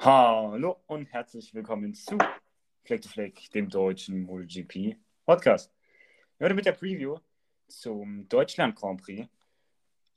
Hallo 0.00 0.80
und 0.86 1.12
herzlich 1.12 1.52
willkommen 1.54 1.92
zu 1.92 2.16
Fleck 2.84 3.02
to 3.02 3.08
Fleck, 3.08 3.50
dem 3.50 3.68
deutschen 3.68 4.22
MotoGP 4.22 4.96
Podcast. 5.26 5.74
Heute 6.38 6.54
mit 6.54 6.66
der 6.66 6.72
Preview 6.72 7.18
zum 7.66 8.28
Deutschland 8.28 8.76
Grand 8.76 9.02
Prix. 9.02 9.28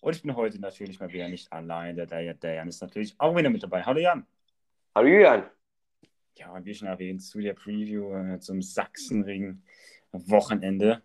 Und 0.02 0.16
ich 0.16 0.22
bin 0.22 0.36
heute 0.36 0.62
natürlich 0.62 1.00
mal 1.00 1.12
wieder 1.12 1.28
nicht 1.30 1.52
allein. 1.52 1.96
Der, 1.96 2.05
der, 2.05 2.36
der 2.36 2.54
Jan 2.54 2.68
ist 2.68 2.80
natürlich 2.80 3.16
auch 3.18 3.36
wieder 3.36 3.50
mit 3.50 3.64
dabei. 3.64 3.82
Hallo 3.82 4.00
Jan. 4.00 4.28
Hallo 4.94 5.08
Julian. 5.08 5.50
Ja, 6.38 6.52
und 6.52 6.63
wie 6.63 6.76
schon 6.76 6.88
erwähnt, 6.88 7.24
zu 7.24 7.40
der 7.40 7.55
Preview 7.55 8.13
äh, 8.13 8.40
zum 8.40 8.62
Sachsenring-Wochenende. 8.62 11.02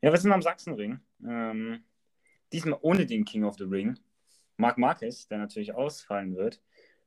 Ja, 0.00 0.10
wir 0.10 0.18
sind 0.18 0.32
am 0.32 0.40
Sachsenring. 0.40 0.98
Ähm, 1.22 1.84
diesmal 2.54 2.78
ohne 2.80 3.04
den 3.04 3.26
King 3.26 3.44
of 3.44 3.58
the 3.58 3.64
Ring, 3.64 3.98
Marc 4.56 4.78
Marquez, 4.78 5.28
der 5.28 5.36
natürlich 5.36 5.74
ausfallen 5.74 6.36
wird. 6.36 6.62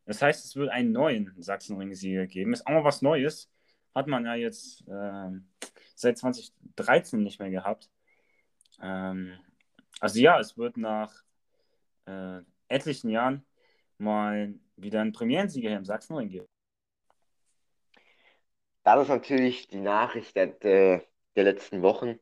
Das 0.08 0.22
heißt, 0.22 0.46
es 0.46 0.56
wird 0.56 0.70
einen 0.70 0.94
neuen 0.94 1.34
Sachsenring-Sieger 1.38 2.28
geben. 2.28 2.54
Ist 2.54 2.66
auch 2.66 2.72
mal 2.72 2.84
was 2.86 3.02
Neues. 3.02 3.52
Hat 3.94 4.08
man 4.08 4.26
ja 4.26 4.36
jetzt 4.36 4.88
äh, 4.88 5.30
seit 5.96 6.18
2013 6.18 7.22
nicht 7.22 7.40
mehr 7.40 7.50
gehabt. 7.50 7.90
Ähm, 8.82 9.38
also 10.00 10.20
ja, 10.20 10.40
es 10.40 10.58
wird 10.58 10.78
nach 10.78 11.24
äh, 12.06 12.40
etlichen 12.70 13.10
Jahren 13.10 13.46
mal 13.98 14.54
wieder 14.78 15.02
einen 15.02 15.12
Premierensieger 15.12 15.70
hier 15.70 15.78
im 15.78 15.86
Sachsenring 15.86 16.30
geben. 16.30 16.48
Das 18.84 19.02
ist 19.02 19.10
natürlich 19.10 19.68
die 19.68 19.82
Nachricht 19.82 20.38
der, 20.38 20.48
der, 20.48 21.04
der 21.36 21.44
letzten 21.44 21.82
Wochen. 21.82 22.18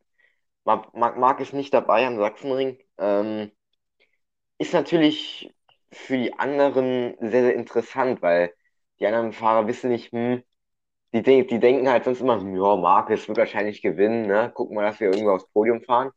Marc, 0.63 0.95
Marc 0.95 1.39
ist 1.39 1.53
nicht 1.53 1.73
dabei 1.73 2.07
am 2.07 2.17
Sachsenring. 2.17 2.79
Ähm, 2.97 3.51
ist 4.57 4.73
natürlich 4.73 5.53
für 5.95 6.17
die 6.17 6.33
anderen 6.37 7.15
sehr, 7.19 7.43
sehr 7.43 7.55
interessant, 7.55 8.21
weil 8.21 8.53
die 8.99 9.07
anderen 9.07 9.33
Fahrer 9.33 9.67
wissen 9.67 9.89
nicht, 9.91 10.11
hm, 10.11 10.43
die, 11.13 11.47
die 11.47 11.59
denken 11.59 11.89
halt 11.89 12.05
sonst 12.05 12.21
immer, 12.21 12.37
ja, 12.39 12.75
Marcus 12.77 13.27
wird 13.27 13.37
wahrscheinlich 13.37 13.81
gewinnen, 13.81 14.27
ne? 14.27 14.51
Gucken 14.53 14.77
wir, 14.77 14.83
dass 14.83 14.99
wir 14.99 15.09
irgendwo 15.09 15.31
aufs 15.31 15.47
Podium 15.51 15.81
fahren. 15.81 16.11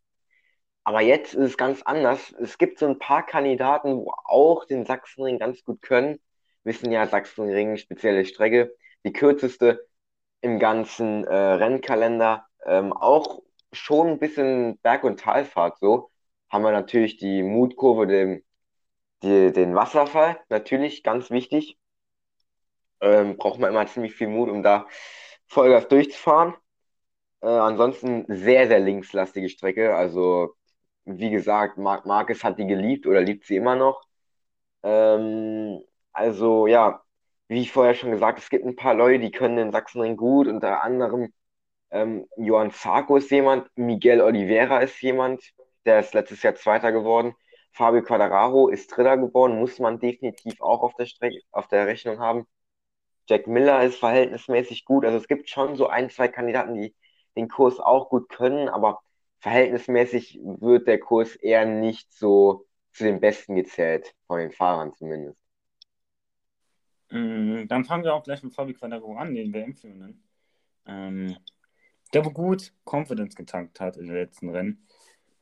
Aber 0.84 1.00
jetzt 1.02 1.34
ist 1.34 1.50
es 1.50 1.56
ganz 1.56 1.82
anders. 1.82 2.32
Es 2.40 2.58
gibt 2.58 2.78
so 2.78 2.86
ein 2.86 2.98
paar 2.98 3.24
Kandidaten, 3.26 3.96
wo 3.96 4.12
auch 4.24 4.64
den 4.64 4.86
Sachsenring 4.86 5.38
ganz 5.38 5.62
gut 5.64 5.82
können. 5.82 6.18
Wissen 6.64 6.90
ja, 6.92 7.06
Sachsenring, 7.06 7.76
spezielle 7.76 8.24
Strecke, 8.24 8.74
die 9.04 9.12
kürzeste 9.12 9.86
im 10.40 10.58
ganzen 10.58 11.24
äh, 11.24 11.34
Rennkalender. 11.34 12.46
Ähm, 12.66 12.92
auch 12.92 13.42
schon 13.72 14.08
ein 14.08 14.18
bisschen 14.18 14.78
Berg- 14.80 15.04
und 15.04 15.20
Talfahrt 15.20 15.78
so. 15.80 16.10
Haben 16.50 16.64
wir 16.64 16.72
natürlich 16.72 17.18
die 17.18 17.42
Mutkurve, 17.42 18.06
den, 18.06 18.44
die, 19.22 19.52
den 19.52 19.74
Wasserfall, 19.74 20.40
natürlich 20.48 21.02
ganz 21.02 21.30
wichtig. 21.30 21.78
Ähm, 23.00 23.36
braucht 23.36 23.60
man 23.60 23.70
immer 23.70 23.86
ziemlich 23.86 24.14
viel 24.14 24.28
Mut, 24.28 24.48
um 24.50 24.62
da 24.62 24.86
Vollgas 25.46 25.88
durchzufahren. 25.88 26.54
Äh, 27.42 27.46
ansonsten 27.48 28.24
sehr, 28.28 28.68
sehr 28.68 28.80
linkslastige 28.80 29.48
Strecke. 29.48 29.94
Also 29.96 30.54
wie 31.04 31.30
gesagt, 31.30 31.78
Marc 31.78 32.06
Marquez 32.06 32.44
hat 32.44 32.58
die 32.58 32.66
geliebt 32.66 33.06
oder 33.06 33.20
liebt 33.20 33.46
sie 33.46 33.56
immer 33.56 33.76
noch. 33.76 34.02
Ähm, 34.82 35.82
also 36.12 36.66
ja, 36.66 37.02
wie 37.48 37.62
ich 37.62 37.72
vorher 37.72 37.94
schon 37.94 38.10
gesagt, 38.12 38.38
es 38.38 38.50
gibt 38.50 38.64
ein 38.66 38.76
paar 38.76 38.94
Leute, 38.94 39.20
die 39.20 39.30
können 39.30 39.56
den 39.56 39.72
Sachsenring 39.72 40.16
gut, 40.16 40.48
unter 40.48 40.82
anderem 40.82 41.32
ähm, 41.90 42.26
Johann 42.36 42.70
Zarco 42.72 43.16
ist 43.16 43.30
jemand, 43.30 43.68
Miguel 43.76 44.20
Oliveira 44.20 44.80
ist 44.80 45.00
jemand, 45.02 45.42
der 45.86 46.00
ist 46.00 46.14
letztes 46.14 46.42
Jahr 46.42 46.54
Zweiter 46.54 46.92
geworden. 46.92 47.34
Fabio 47.78 48.02
Quadraro 48.02 48.68
ist 48.70 48.88
Dritter 48.88 49.16
geworden, 49.16 49.60
muss 49.60 49.78
man 49.78 50.00
definitiv 50.00 50.60
auch 50.60 50.82
auf 50.82 50.94
der 50.96 51.06
Strecke, 51.06 51.38
auf 51.52 51.68
der 51.68 51.86
Rechnung 51.86 52.18
haben. 52.18 52.44
Jack 53.28 53.46
Miller 53.46 53.84
ist 53.84 54.00
verhältnismäßig 54.00 54.84
gut. 54.84 55.04
Also 55.04 55.16
es 55.16 55.28
gibt 55.28 55.48
schon 55.48 55.76
so 55.76 55.86
ein, 55.86 56.10
zwei 56.10 56.26
Kandidaten, 56.26 56.74
die 56.74 56.92
den 57.36 57.46
Kurs 57.48 57.78
auch 57.78 58.08
gut 58.08 58.28
können, 58.30 58.68
aber 58.68 59.00
verhältnismäßig 59.38 60.40
wird 60.42 60.88
der 60.88 60.98
Kurs 60.98 61.36
eher 61.36 61.66
nicht 61.66 62.12
so 62.12 62.66
zu 62.90 63.04
den 63.04 63.20
Besten 63.20 63.54
gezählt, 63.54 64.12
von 64.26 64.40
den 64.40 64.50
Fahrern 64.50 64.92
zumindest. 64.94 65.38
Mm, 67.10 67.68
dann 67.68 67.84
fangen 67.84 68.02
wir 68.02 68.14
auch 68.14 68.24
gleich 68.24 68.42
mit 68.42 68.54
Fabi 68.54 68.74
Quadraro 68.74 69.14
an, 69.14 69.36
den 69.36 69.52
WM-Führenden. 69.52 70.24
Ähm, 70.84 71.36
der 72.12 72.24
wo 72.24 72.30
gut 72.30 72.72
Confidence 72.84 73.36
getankt 73.36 73.78
hat 73.78 73.96
in 73.96 74.06
den 74.06 74.16
letzten 74.16 74.48
Rennen, 74.48 74.84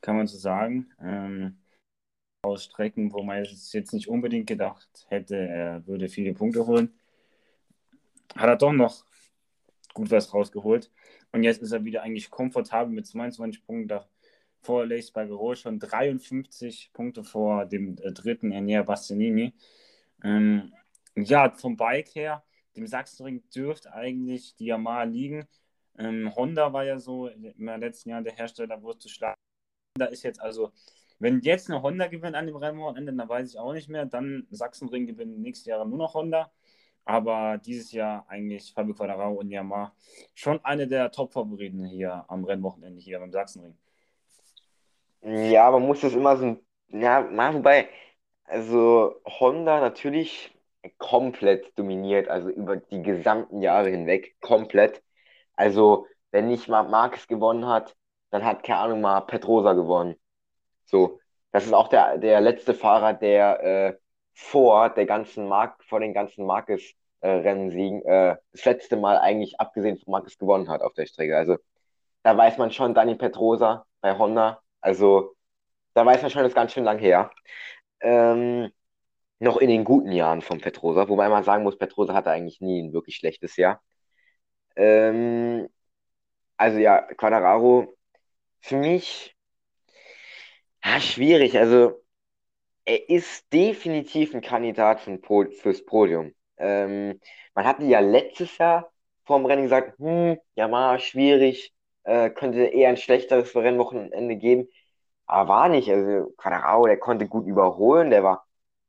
kann 0.01 0.17
man 0.17 0.27
so 0.27 0.37
sagen. 0.37 0.93
Ähm, 1.01 1.57
aus 2.47 2.65
Strecken, 2.65 3.13
wo 3.13 3.23
man 3.23 3.43
jetzt 3.43 3.93
nicht 3.93 4.07
unbedingt 4.07 4.47
gedacht 4.47 5.05
hätte, 5.09 5.37
er 5.37 5.85
würde 5.87 6.09
viele 6.09 6.33
Punkte 6.33 6.65
holen, 6.65 6.93
hat 8.35 8.47
er 8.49 8.55
doch 8.55 8.73
noch 8.73 9.05
gut 9.93 10.11
was 10.11 10.33
rausgeholt. 10.33 10.91
Und 11.31 11.43
jetzt 11.43 11.61
ist 11.61 11.71
er 11.71 11.83
wieder 11.83 12.03
eigentlich 12.03 12.29
komfortabel 12.29 12.93
mit 12.93 13.05
22 13.07 13.65
Punkten 13.65 13.87
da 13.87 14.07
vor 14.61 14.85
Lace 14.85 15.11
Bargero 15.11 15.55
schon 15.55 15.79
53 15.79 16.91
Punkte 16.93 17.23
vor 17.23 17.65
dem 17.65 17.97
äh, 18.01 18.11
dritten 18.11 18.51
Enea 18.51 18.83
Bastianini. 18.83 19.53
Ähm, 20.23 20.73
ja, 21.15 21.49
vom 21.51 21.77
Bike 21.77 22.15
her, 22.15 22.43
dem 22.75 22.87
Sachsenring 22.87 23.43
dürfte 23.49 23.93
eigentlich 23.93 24.55
die 24.55 24.65
Yamaha 24.65 25.03
liegen. 25.03 25.47
Ähm, 25.97 26.35
Honda 26.35 26.73
war 26.73 26.83
ja 26.85 26.99
so 26.99 27.27
im 27.27 27.65
letzten 27.65 28.09
Jahr 28.09 28.21
der 28.21 28.33
Hersteller, 28.33 28.81
wo 28.81 28.91
es 28.91 28.99
zu 28.99 29.09
schlagen. 29.09 29.37
Da 29.95 30.05
ist 30.05 30.23
jetzt 30.23 30.39
also, 30.39 30.71
wenn 31.19 31.41
jetzt 31.41 31.69
eine 31.69 31.81
Honda 31.81 32.07
gewinnt 32.07 32.35
an 32.35 32.47
dem 32.47 32.55
Rennwochenende, 32.55 33.13
dann 33.13 33.29
weiß 33.29 33.49
ich 33.51 33.59
auch 33.59 33.73
nicht 33.73 33.89
mehr. 33.89 34.05
Dann 34.05 34.47
Sachsenring 34.51 35.07
gewinnt 35.07 35.39
nächstes 35.39 35.65
Jahr 35.65 35.85
nur 35.85 35.97
noch 35.97 36.13
Honda. 36.13 36.51
Aber 37.05 37.57
dieses 37.57 37.91
Jahr 37.93 38.25
eigentlich 38.27 38.73
Fabio 38.73 38.93
Quadraro 38.93 39.33
und 39.33 39.49
Yamaha 39.49 39.93
schon 40.35 40.59
eine 40.65 40.87
der 40.87 41.09
Top-Favoriten 41.11 41.85
hier 41.85 42.25
am 42.27 42.43
Rennwochenende 42.43 43.01
hier 43.01 43.19
beim 43.19 43.31
Sachsenring. 43.31 43.77
Ja, 45.21 45.71
man 45.71 45.83
muss 45.83 46.01
das 46.01 46.13
immer 46.13 46.37
so, 46.37 46.57
ja, 46.89 47.21
mal 47.21 47.53
wobei, 47.53 47.89
also 48.45 49.15
Honda 49.25 49.79
natürlich 49.81 50.53
komplett 50.97 51.77
dominiert, 51.77 52.27
also 52.29 52.49
über 52.49 52.77
die 52.77 53.01
gesamten 53.01 53.61
Jahre 53.61 53.89
hinweg, 53.89 54.39
komplett. 54.41 55.03
Also, 55.55 56.07
wenn 56.31 56.47
nicht 56.47 56.67
mal 56.67 56.83
Marquez 56.83 57.27
gewonnen 57.27 57.67
hat, 57.67 57.95
dann 58.31 58.45
hat, 58.45 58.63
keine 58.63 58.79
Ahnung, 58.79 59.01
mal 59.01 59.21
Petrosa 59.21 59.73
gewonnen. 59.73 60.15
So, 60.87 61.19
das 61.51 61.65
ist 61.65 61.73
auch 61.73 61.89
der, 61.89 62.17
der 62.17 62.41
letzte 62.41 62.73
Fahrer, 62.73 63.13
der 63.13 63.63
äh, 63.63 63.97
vor 64.33 64.89
der 64.89 65.05
ganzen 65.05 65.47
Mark, 65.47 65.83
vor 65.83 65.99
den 65.99 66.13
ganzen 66.13 66.45
Marcus-Rennen 66.45 67.71
siegen, 67.71 68.03
äh, 68.05 68.37
das 68.51 68.65
letzte 68.65 68.97
Mal 68.97 69.17
eigentlich 69.17 69.59
abgesehen 69.59 69.97
von 69.97 70.11
Marcus 70.11 70.37
gewonnen 70.37 70.69
hat 70.69 70.81
auf 70.81 70.93
der 70.93 71.05
Strecke. 71.05 71.37
Also 71.37 71.57
da 72.23 72.37
weiß 72.37 72.57
man 72.57 72.71
schon, 72.71 72.93
Dani 72.93 73.15
Petrosa 73.15 73.85
bei 74.01 74.17
Honda, 74.17 74.61
also 74.81 75.35
da 75.93 76.05
weiß 76.05 76.21
man 76.21 76.31
schon, 76.31 76.43
das 76.43 76.51
ist 76.51 76.55
ganz 76.55 76.73
schön 76.73 76.83
lang 76.83 76.99
her. 76.99 77.31
Ähm, 78.01 78.71
noch 79.39 79.57
in 79.57 79.69
den 79.69 79.83
guten 79.83 80.11
Jahren 80.11 80.41
von 80.41 80.61
Petrosa, 80.61 81.09
wobei 81.09 81.29
man 81.29 81.43
sagen 81.43 81.63
muss, 81.63 81.77
Petrosa 81.77 82.13
hatte 82.13 82.31
eigentlich 82.31 82.61
nie 82.61 82.81
ein 82.83 82.93
wirklich 82.93 83.15
schlechtes 83.17 83.57
Jahr. 83.57 83.81
Ähm, 84.75 85.69
also 86.57 86.79
ja, 86.79 87.01
Quadraro, 87.01 87.95
für 88.61 88.77
mich 88.77 89.36
ja, 90.93 90.99
schwierig. 91.01 91.57
Also 91.57 92.01
er 92.85 93.09
ist 93.09 93.51
definitiv 93.53 94.33
ein 94.33 94.41
Kandidat 94.41 95.01
für 95.01 95.19
fürs 95.51 95.85
Podium. 95.85 96.33
Ähm, 96.57 97.19
man 97.55 97.65
hatte 97.65 97.85
ja 97.85 97.99
letztes 97.99 98.57
Jahr 98.57 98.91
vor 99.25 99.39
dem 99.39 99.45
Rennen 99.45 99.63
gesagt, 99.63 99.99
hm, 99.99 100.39
ja 100.55 100.67
mal 100.67 100.99
schwierig, 100.99 101.73
äh, 102.03 102.29
könnte 102.31 102.59
eher 102.65 102.89
ein 102.89 102.97
schlechteres 102.97 103.55
Rennwochenende 103.55 104.37
geben. 104.37 104.69
Aber 105.27 105.49
war 105.49 105.69
nicht. 105.69 105.89
Also 105.91 106.31
Quadrao, 106.37 106.87
der 106.87 106.99
konnte 106.99 107.27
gut 107.27 107.47
überholen, 107.47 108.11
der 108.11 108.23
war, 108.23 108.47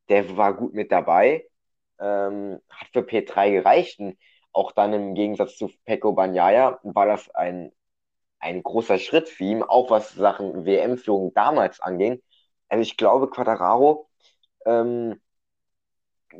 der 0.09 0.37
war 0.37 0.55
gut 0.55 0.75
mit 0.75 0.93
dabei. 0.93 1.49
Ähm, 2.01 2.61
hat 2.71 2.89
für 2.93 3.03
P3 3.03 3.51
gereicht. 3.53 4.01
Und 4.01 4.19
auch 4.53 4.73
dann 4.73 4.93
im 4.94 5.15
Gegensatz 5.15 5.56
zu 5.59 5.71
Pecco 5.85 6.12
Bagnaia 6.12 6.81
war 6.85 7.06
das 7.06 7.31
ein, 7.35 7.73
ein 8.40 8.62
großer 8.62 8.99
Schritt 8.99 9.29
für 9.29 9.44
ihn, 9.44 9.62
auch 9.62 9.90
was 9.90 10.14
Sachen 10.14 10.64
WM-Führung 10.64 11.32
damals 11.35 11.81
anging. 11.81 12.23
Also 12.69 12.82
ich 12.82 12.96
glaube, 12.96 13.31
Quadraro 13.31 14.08
ähm, 14.67 15.20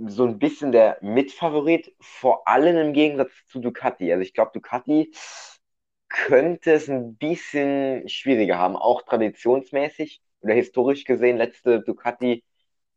so 0.06 0.24
ein 0.24 0.38
bisschen 0.38 0.72
der 0.72 0.98
Mitfavorit, 1.00 1.94
vor 2.00 2.46
allem 2.48 2.76
im 2.76 2.92
Gegensatz 2.92 3.32
zu 3.46 3.60
Ducati. 3.60 4.12
Also 4.12 4.22
ich 4.22 4.34
glaube, 4.34 4.52
Ducati 4.54 5.12
könnte 6.08 6.72
es 6.72 6.88
ein 6.88 7.16
bisschen 7.16 8.08
schwieriger 8.08 8.58
haben, 8.58 8.76
auch 8.76 9.02
traditionsmäßig 9.02 10.20
oder 10.40 10.54
historisch 10.54 11.04
gesehen. 11.04 11.36
Letzte 11.36 11.80
Ducati 11.80 12.44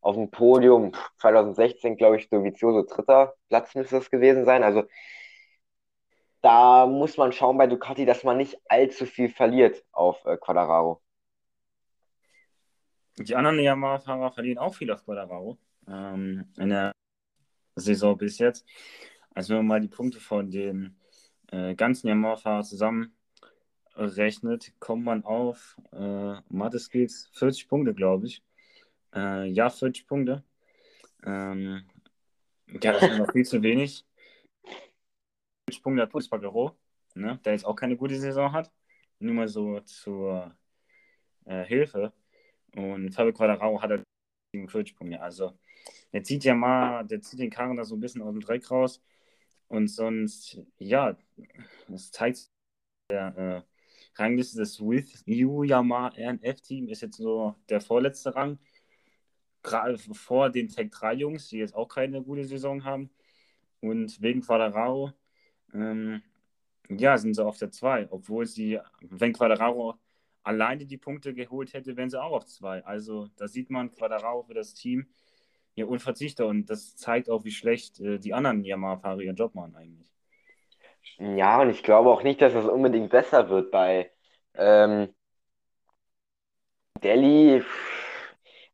auf 0.01 0.15
dem 0.15 0.31
Podium 0.31 0.93
2016, 1.17 1.97
glaube 1.97 2.17
ich, 2.17 2.29
Dovizioso 2.29 2.83
dritter 2.83 3.35
Platz 3.49 3.75
müsste 3.75 3.97
das 3.97 4.09
gewesen 4.11 4.45
sein. 4.45 4.63
Also 4.63 4.83
da 6.41 6.87
muss 6.87 7.17
man 7.17 7.31
schauen 7.31 7.57
bei 7.57 7.67
Ducati, 7.67 8.05
dass 8.05 8.23
man 8.23 8.37
nicht 8.37 8.57
allzu 8.67 9.05
viel 9.05 9.29
verliert 9.29 9.83
auf 9.91 10.25
äh, 10.25 10.37
Quadraro. 10.37 11.01
Die 13.17 13.35
anderen 13.35 13.59
Yamaha-Fahrer 13.59 14.31
verlieren 14.31 14.57
auch 14.57 14.73
viel 14.73 14.91
auf 14.91 15.05
Quadraro 15.05 15.57
ähm, 15.87 16.45
in 16.57 16.69
der 16.69 16.93
Saison 17.75 18.17
bis 18.17 18.39
jetzt. 18.39 18.65
Also 19.33 19.49
wenn 19.49 19.59
man 19.59 19.67
mal 19.67 19.81
die 19.81 19.87
Punkte 19.87 20.19
von 20.19 20.49
den 20.49 20.97
äh, 21.51 21.75
ganzen 21.75 22.07
Yamaha-Fahrern 22.07 22.63
zusammenrechnet, 22.63 24.73
kommt 24.79 25.03
man 25.03 25.23
auf 25.23 25.77
äh, 25.91 26.35
Mathe-Skills 26.49 27.29
40 27.33 27.67
Punkte, 27.67 27.93
glaube 27.93 28.25
ich. 28.27 28.43
Äh, 29.13 29.47
ja, 29.47 29.69
40 29.69 30.07
Punkte. 30.07 30.43
Ähm, 31.23 31.83
ja, 32.81 32.93
das 32.93 33.03
ist 33.03 33.19
noch 33.19 33.31
viel 33.31 33.45
zu 33.45 33.61
wenig. 33.61 34.05
40 35.71 35.83
Punkte 35.83 36.01
hat 36.03 36.09
Puls 36.11 36.27
Bagaro, 36.29 36.77
ne, 37.15 37.39
der 37.45 37.53
jetzt 37.53 37.65
auch 37.65 37.75
keine 37.75 37.95
gute 37.97 38.19
Saison 38.19 38.51
hat. 38.51 38.71
Nur 39.19 39.33
mal 39.35 39.47
so 39.47 39.79
zur 39.81 40.55
äh, 41.45 41.63
Hilfe. 41.65 42.13
Und 42.75 43.11
Fabio 43.13 43.33
Quadraro 43.33 43.81
hat 43.81 43.91
halt 43.91 44.03
40 44.53 44.95
Punkte. 44.95 45.21
Also 45.21 45.57
der 46.13 46.23
zieht 46.23 46.43
ja 46.43 46.55
mal, 46.55 47.03
der 47.05 47.21
zieht 47.21 47.39
den 47.39 47.49
Karren 47.49 47.77
da 47.77 47.85
so 47.85 47.95
ein 47.95 47.99
bisschen 48.01 48.21
aus 48.21 48.31
dem 48.31 48.41
Dreck 48.41 48.69
raus. 48.71 49.01
Und 49.67 49.87
sonst, 49.87 50.61
ja, 50.77 51.17
das 51.87 52.11
zeigt 52.11 52.49
der 53.09 53.37
äh, 53.37 54.21
Rangliste 54.21 54.57
des 54.59 54.81
With 54.81 55.23
You 55.25 55.63
Yamaha 55.63 56.09
RNF-Team 56.17 56.89
ist 56.89 57.01
jetzt 57.01 57.17
so 57.17 57.55
der 57.69 57.81
vorletzte 57.81 58.35
Rang. 58.35 58.59
Gerade 59.63 59.97
vor 59.97 60.49
den 60.49 60.67
Tech 60.69 60.89
3 60.91 61.13
Jungs, 61.13 61.49
die 61.49 61.59
jetzt 61.59 61.75
auch 61.75 61.87
keine 61.87 62.21
gute 62.23 62.45
Saison 62.45 62.83
haben. 62.83 63.11
Und 63.79 64.21
wegen 64.21 64.41
Quadraro, 64.41 65.13
ähm, 65.73 66.21
ja, 66.89 67.17
sind 67.17 67.35
sie 67.35 67.45
auf 67.45 67.57
der 67.57 67.71
2. 67.71 68.07
Obwohl 68.11 68.45
sie, 68.45 68.79
wenn 69.01 69.33
Quadraro 69.33 69.95
alleine 70.43 70.85
die 70.85 70.97
Punkte 70.97 71.33
geholt 71.33 71.73
hätte, 71.73 71.95
wären 71.97 72.09
sie 72.09 72.21
auch 72.21 72.31
auf 72.31 72.45
2. 72.45 72.83
Also 72.85 73.27
da 73.37 73.47
sieht 73.47 73.69
man 73.69 73.91
Quadraro 73.91 74.43
für 74.43 74.53
das 74.53 74.73
Team 74.73 75.07
ja 75.75 75.85
unverzichtbar 75.85 76.47
und 76.47 76.69
das 76.69 76.95
zeigt 76.97 77.29
auch, 77.29 77.45
wie 77.45 77.51
schlecht 77.51 77.99
äh, 77.99 78.19
die 78.19 78.33
anderen 78.33 78.63
Yamaha-Fahrer 78.63 79.21
ihren 79.21 79.35
Job 79.35 79.55
machen 79.55 79.75
eigentlich. 79.75 80.11
Ja, 81.17 81.61
und 81.61 81.69
ich 81.69 81.83
glaube 81.83 82.09
auch 82.09 82.23
nicht, 82.23 82.41
dass 82.41 82.53
es 82.53 82.65
unbedingt 82.65 83.09
besser 83.09 83.49
wird 83.49 83.71
bei 83.71 84.11
ähm, 84.55 85.13
Delhi. 87.03 87.63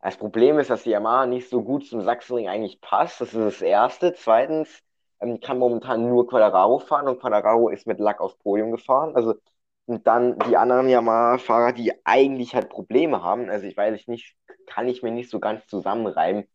Das 0.01 0.17
Problem 0.17 0.59
ist, 0.59 0.69
dass 0.69 0.83
die 0.83 0.91
Yamaha 0.91 1.25
nicht 1.25 1.49
so 1.49 1.63
gut 1.63 1.85
zum 1.85 2.01
Sachsenring 2.01 2.47
eigentlich 2.47 2.79
passt. 2.81 3.19
Das 3.21 3.33
ist 3.33 3.43
das 3.43 3.61
Erste. 3.61 4.13
Zweitens 4.13 4.83
ähm, 5.19 5.39
kann 5.39 5.59
momentan 5.59 6.07
nur 6.09 6.27
Quadraro 6.27 6.79
fahren 6.79 7.07
und 7.07 7.19
Quadraro 7.19 7.69
ist 7.69 7.87
mit 7.87 7.99
Lack 7.99 8.19
aufs 8.21 8.37
Podium 8.37 8.71
gefahren. 8.71 9.15
Also 9.15 9.35
und 9.87 10.05
dann 10.05 10.37
die 10.39 10.57
anderen 10.57 10.89
Yamaha-Fahrer, 10.89 11.71
die 11.73 11.93
eigentlich 12.05 12.53
halt 12.55 12.69
Probleme 12.69 13.23
haben. 13.23 13.49
Also 13.49 13.65
ich 13.67 13.77
weiß 13.77 14.07
nicht, 14.07 14.35
kann 14.67 14.87
ich 14.89 15.01
mir 15.01 15.11
nicht 15.11 15.29
so 15.29 15.39
ganz 15.39 15.65
zusammenreimen, 15.67 16.45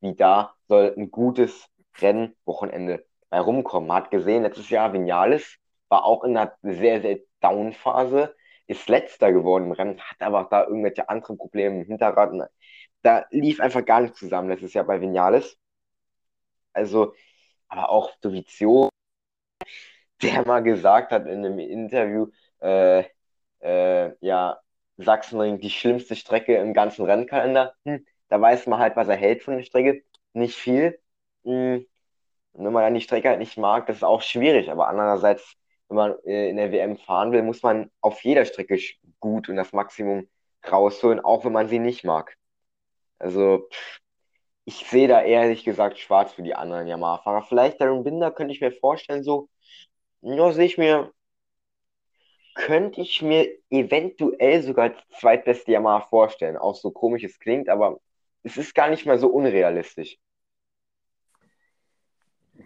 wie 0.00 0.14
da 0.16 0.54
soll 0.68 0.94
ein 0.96 1.10
gutes 1.10 1.68
Rennwochenende 2.00 3.04
bei 3.30 3.40
rumkommen. 3.40 3.88
Man 3.88 3.98
hat 3.98 4.10
gesehen, 4.10 4.42
letztes 4.42 4.70
Jahr 4.70 4.92
Vinales 4.92 5.58
war 5.88 6.04
auch 6.04 6.24
in 6.24 6.36
einer 6.36 6.54
sehr, 6.62 7.02
sehr 7.02 7.18
Down-Phase, 7.40 8.34
ist 8.66 8.88
letzter 8.88 9.32
geworden 9.32 9.64
im 9.66 9.72
Rennen, 9.72 10.00
hat 10.00 10.20
aber 10.22 10.46
da 10.50 10.64
irgendwelche 10.64 11.08
anderen 11.08 11.36
Probleme 11.38 11.80
im 11.82 11.86
Hinterrad. 11.86 12.32
Da 13.02 13.26
lief 13.30 13.60
einfach 13.60 13.84
gar 13.84 14.00
nichts 14.00 14.18
zusammen 14.18 14.48
letztes 14.48 14.74
Jahr 14.74 14.84
bei 14.84 15.00
Vinales. 15.00 15.58
Also, 16.72 17.14
aber 17.68 17.90
auch 17.90 18.12
Dovizio, 18.20 18.90
der 20.22 20.42
mal 20.46 20.62
gesagt 20.62 21.12
hat 21.12 21.26
in 21.26 21.44
einem 21.44 21.58
Interview, 21.58 22.28
äh, 22.60 23.04
äh, 23.60 24.14
ja, 24.20 24.60
Sachsenring 24.96 25.60
die 25.60 25.70
schlimmste 25.70 26.16
Strecke 26.16 26.56
im 26.56 26.74
ganzen 26.74 27.04
Rennkalender. 27.06 27.74
Hm, 27.84 28.04
da 28.28 28.40
weiß 28.40 28.66
man 28.66 28.80
halt, 28.80 28.96
was 28.96 29.08
er 29.08 29.16
hält 29.16 29.42
von 29.42 29.56
der 29.56 29.64
Strecke. 29.64 30.02
Nicht 30.32 30.56
viel. 30.56 30.98
Hm, 31.44 31.86
wenn 32.54 32.72
man 32.72 32.82
dann 32.84 32.94
die 32.94 33.00
Strecke 33.00 33.28
halt 33.28 33.38
nicht 33.40 33.58
mag, 33.58 33.86
das 33.86 33.98
ist 33.98 34.04
auch 34.04 34.22
schwierig. 34.22 34.70
Aber 34.70 34.88
andererseits, 34.88 35.56
wenn 35.88 35.96
man 35.96 36.16
äh, 36.24 36.50
in 36.50 36.56
der 36.56 36.72
WM 36.72 36.98
fahren 36.98 37.32
will, 37.32 37.42
muss 37.42 37.62
man 37.62 37.90
auf 38.00 38.22
jeder 38.24 38.44
Strecke 38.44 38.78
gut 39.20 39.48
und 39.48 39.56
das 39.56 39.72
Maximum 39.72 40.28
rausholen, 40.70 41.20
auch 41.20 41.44
wenn 41.44 41.52
man 41.52 41.68
sie 41.68 41.78
nicht 41.78 42.04
mag. 42.04 42.36
Also, 43.18 43.68
ich 44.68 44.86
sehe 44.86 45.08
da 45.08 45.22
ehrlich 45.22 45.64
gesagt 45.64 45.98
schwarz 45.98 46.32
für 46.32 46.42
die 46.42 46.54
anderen 46.54 46.86
Yamaha-Fahrer. 46.86 47.42
Vielleicht 47.42 47.80
Darren 47.80 48.04
Binder 48.04 48.30
könnte 48.30 48.52
ich 48.52 48.60
mir 48.60 48.72
vorstellen, 48.72 49.24
so, 49.24 49.48
ja, 50.20 50.52
sehe 50.52 50.66
ich 50.66 50.78
mir, 50.78 51.12
könnte 52.54 53.00
ich 53.00 53.22
mir 53.22 53.48
eventuell 53.70 54.62
sogar 54.62 54.90
als 54.90 54.98
zweitbeste 55.18 55.72
Yamaha 55.72 56.02
vorstellen. 56.08 56.56
Auch 56.56 56.74
so 56.74 56.90
komisch 56.90 57.24
es 57.24 57.38
klingt, 57.38 57.68
aber 57.68 58.00
es 58.42 58.56
ist 58.56 58.74
gar 58.74 58.90
nicht 58.90 59.06
mal 59.06 59.18
so 59.18 59.28
unrealistisch 59.28 60.18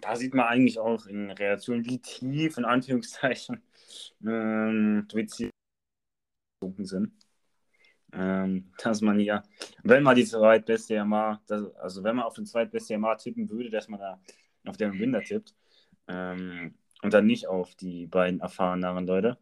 da 0.01 0.15
sieht 0.15 0.33
man 0.33 0.47
eigentlich 0.47 0.79
auch 0.79 1.05
in 1.05 1.31
Reaktionen, 1.31 1.85
wie 1.85 1.99
tief, 1.99 2.57
in 2.57 2.65
Anführungszeichen, 2.65 3.61
ähm, 4.25 5.07
sind. 6.77 7.11
Ähm, 8.15 8.71
dass 8.83 9.01
man 9.01 9.17
hier, 9.17 9.41
wenn 9.81 10.03
man 10.03 10.15
die 10.15 10.25
zweitbeste 10.25 10.93
Yamaha, 10.93 11.41
das, 11.47 11.75
also 11.77 12.03
wenn 12.03 12.15
man 12.15 12.25
auf 12.25 12.35
den 12.35 12.45
zweitbeste 12.45 12.93
Yamaha 12.93 13.15
tippen 13.15 13.49
würde, 13.49 13.71
dass 13.71 13.87
man 13.87 13.99
da 13.99 14.19
auf 14.65 14.77
den 14.77 14.99
Winter 14.99 15.21
tippt 15.21 15.55
ähm, 16.07 16.75
und 17.01 17.13
dann 17.13 17.25
nicht 17.25 17.47
auf 17.47 17.75
die 17.75 18.05
beiden 18.07 18.39
erfahreneren 18.39 19.07
Leute. 19.07 19.37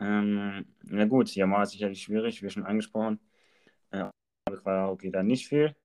Ähm, 0.00 0.66
na 0.82 1.04
gut, 1.04 1.34
Yamaha 1.34 1.62
ist 1.62 1.70
sicherlich 1.70 2.02
schwierig, 2.02 2.42
wie 2.42 2.50
schon 2.50 2.66
angesprochen. 2.66 3.20
Äh, 3.90 4.10
geht 4.98 5.14
da 5.14 5.22
nicht 5.22 5.48
viel. 5.48 5.76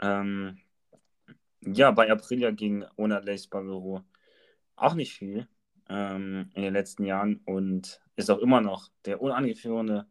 Ähm, 0.00 0.58
ja, 1.62 1.90
bei 1.90 2.10
Aprilia 2.10 2.50
ging 2.50 2.84
Lace 2.96 3.46
Barbeiro 3.46 4.02
auch 4.76 4.94
nicht 4.94 5.14
viel 5.14 5.48
ähm, 5.88 6.50
in 6.54 6.62
den 6.62 6.72
letzten 6.72 7.04
Jahren 7.04 7.40
und 7.44 8.00
ist 8.16 8.30
auch 8.30 8.38
immer 8.38 8.60
noch 8.60 8.88
der 9.04 9.20
unangeführte, 9.20 10.06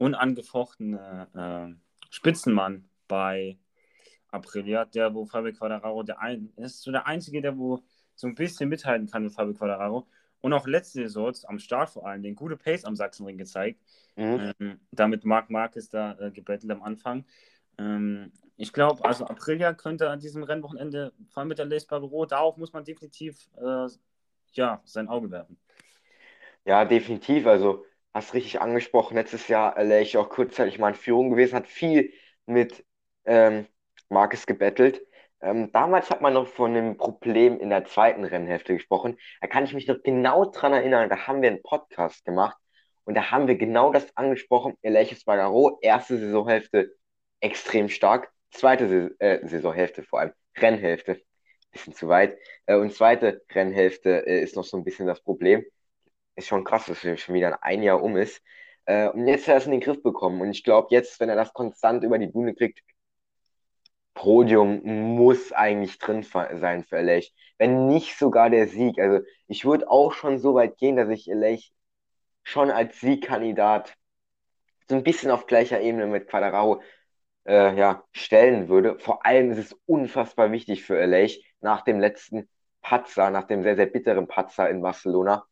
unangefochtene 0.00 1.28
äh, 1.34 1.74
Spitzenmann 2.08 2.88
bei 3.06 3.58
Aprilia, 4.30 4.86
der 4.86 5.14
wo 5.14 5.26
Fabio 5.26 5.52
Quadraro 5.52 6.02
der 6.02 6.20
ein, 6.20 6.52
ist 6.56 6.82
so 6.82 6.90
der 6.90 7.06
einzige, 7.06 7.42
der 7.42 7.58
wo 7.58 7.82
so 8.14 8.26
ein 8.26 8.34
bisschen 8.34 8.68
mithalten 8.68 9.08
kann 9.08 9.24
mit 9.24 9.34
Fabio 9.34 9.54
Quadraro 9.54 10.08
und 10.40 10.52
auch 10.54 10.66
letzte 10.66 11.02
Saison 11.02 11.34
am 11.44 11.58
Start 11.58 11.90
vor 11.90 12.06
allem 12.06 12.22
den 12.22 12.34
gute 12.34 12.56
Pace 12.56 12.84
am 12.84 12.96
Sachsenring 12.96 13.36
gezeigt. 13.36 13.78
Mhm. 14.16 14.52
Ähm, 14.58 14.80
damit 14.90 15.24
Marc 15.24 15.50
Marquez 15.50 15.90
da 15.90 16.18
äh, 16.18 16.30
gebettelt 16.30 16.72
am 16.72 16.82
Anfang. 16.82 17.26
Ähm, 17.78 18.32
ich 18.56 18.72
glaube, 18.72 19.04
also 19.04 19.26
Aprilia 19.26 19.74
könnte 19.74 20.08
an 20.08 20.20
diesem 20.20 20.42
Rennwochenende, 20.42 21.12
vor 21.28 21.42
allem 21.42 21.48
mit 21.48 21.58
der 21.58 21.66
Lace 21.66 21.86
Barbaro, 21.86 22.24
darauf 22.24 22.56
muss 22.56 22.72
man 22.72 22.84
definitiv 22.84 23.50
äh, 23.58 23.86
ja, 24.52 24.80
sein 24.84 25.08
Auge 25.08 25.30
werfen. 25.30 25.58
Ja, 26.64 26.84
definitiv. 26.84 27.46
Also, 27.46 27.84
hast 28.14 28.34
richtig 28.34 28.60
angesprochen. 28.60 29.14
Letztes 29.16 29.48
Jahr 29.48 29.76
ich 30.00 30.16
auch 30.16 30.28
kurzzeitig 30.28 30.78
mal 30.78 30.88
in 30.90 30.94
Führung 30.94 31.30
gewesen, 31.30 31.56
hat 31.56 31.66
viel 31.66 32.12
mit 32.46 32.84
ähm, 33.24 33.66
Marcus 34.08 34.46
gebettelt. 34.46 35.02
Ähm, 35.42 35.72
damals 35.72 36.10
hat 36.10 36.20
man 36.20 36.34
noch 36.34 36.48
von 36.48 36.76
einem 36.76 36.96
Problem 36.96 37.58
in 37.60 37.70
der 37.70 37.84
zweiten 37.84 38.24
Rennhälfte 38.24 38.74
gesprochen. 38.74 39.16
Da 39.40 39.46
kann 39.46 39.64
ich 39.64 39.72
mich 39.72 39.86
noch 39.86 40.02
genau 40.02 40.44
dran 40.50 40.72
erinnern. 40.72 41.08
Da 41.08 41.26
haben 41.26 41.40
wir 41.42 41.48
einen 41.48 41.62
Podcast 41.62 42.24
gemacht 42.24 42.58
und 43.04 43.14
da 43.14 43.30
haben 43.30 43.48
wir 43.48 43.56
genau 43.56 43.92
das 43.92 44.16
angesprochen. 44.16 44.74
Elias 44.82 45.24
Bagaro, 45.24 45.78
erste 45.80 46.18
Saisonhälfte 46.18 46.94
extrem 47.40 47.88
stark. 47.88 48.30
Zweite 48.50 49.14
äh, 49.18 49.46
Saisonhälfte 49.46 50.02
vor 50.02 50.20
allem, 50.20 50.32
Rennhälfte, 50.56 51.22
bisschen 51.70 51.94
zu 51.94 52.08
weit. 52.08 52.36
Äh, 52.66 52.76
und 52.76 52.92
zweite 52.92 53.42
Rennhälfte 53.52 54.26
äh, 54.26 54.42
ist 54.42 54.56
noch 54.56 54.64
so 54.64 54.76
ein 54.76 54.84
bisschen 54.84 55.06
das 55.06 55.22
Problem. 55.22 55.64
Ist 56.36 56.48
schon 56.48 56.64
krass, 56.64 56.86
dass 56.86 57.04
er 57.04 57.16
schon 57.16 57.34
wieder 57.34 57.62
ein 57.62 57.82
Jahr 57.82 58.02
um 58.02 58.16
ist. 58.16 58.42
Äh, 58.86 59.08
und 59.08 59.26
jetzt 59.26 59.46
hat 59.46 59.54
er 59.54 59.58
es 59.58 59.66
in 59.66 59.72
den 59.72 59.80
Griff 59.80 60.02
bekommen. 60.02 60.40
Und 60.40 60.50
ich 60.50 60.64
glaube, 60.64 60.88
jetzt, 60.90 61.20
wenn 61.20 61.28
er 61.28 61.36
das 61.36 61.52
konstant 61.52 62.04
über 62.04 62.18
die 62.18 62.28
Bühne 62.28 62.54
kriegt, 62.54 62.80
Podium 64.14 64.82
muss 65.16 65.52
eigentlich 65.52 65.98
drin 65.98 66.22
sein 66.22 66.84
für 66.84 66.98
Elech. 66.98 67.32
Wenn 67.58 67.86
nicht 67.86 68.18
sogar 68.18 68.50
der 68.50 68.68
Sieg. 68.68 68.98
Also 68.98 69.24
ich 69.46 69.64
würde 69.64 69.90
auch 69.90 70.12
schon 70.12 70.38
so 70.38 70.54
weit 70.54 70.76
gehen, 70.78 70.96
dass 70.96 71.08
ich 71.08 71.30
Elech 71.30 71.72
schon 72.42 72.70
als 72.70 73.00
Siegkandidat 73.00 73.94
so 74.88 74.96
ein 74.96 75.04
bisschen 75.04 75.30
auf 75.30 75.46
gleicher 75.46 75.80
Ebene 75.80 76.06
mit 76.06 76.28
Quadraro 76.28 76.82
äh, 77.46 77.74
ja, 77.76 78.04
stellen 78.12 78.68
würde. 78.68 78.98
Vor 78.98 79.24
allem 79.24 79.50
ist 79.52 79.58
es 79.58 79.72
unfassbar 79.86 80.52
wichtig 80.52 80.84
für 80.84 81.00
LA 81.00 81.28
nach 81.60 81.82
dem 81.82 82.00
letzten 82.00 82.48
Patzer, 82.82 83.30
nach 83.30 83.44
dem 83.44 83.62
sehr, 83.62 83.76
sehr 83.76 83.86
bitteren 83.86 84.26
Patzer 84.26 84.68
in 84.70 84.82
Barcelona, 84.82 85.46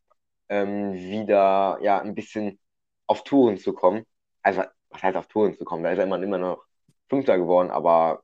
ähm, 0.49 0.95
wieder 0.95 1.79
ja 1.83 2.01
ein 2.01 2.15
bisschen 2.15 2.59
auf 3.07 3.25
Touren 3.25 3.59
zu 3.59 3.73
kommen. 3.75 4.05
Also, 4.43 4.63
was 4.91 5.03
heißt 5.03 5.17
auf 5.17 5.27
Touren 5.29 5.57
zu 5.57 5.65
kommen? 5.65 5.85
Da 5.85 5.91
ist 5.93 5.99
er 5.99 6.05
immer, 6.05 6.23
immer 6.23 6.39
noch 6.39 6.65
Fünfter 7.09 7.39
geworden, 7.39 7.71
aber 7.71 8.23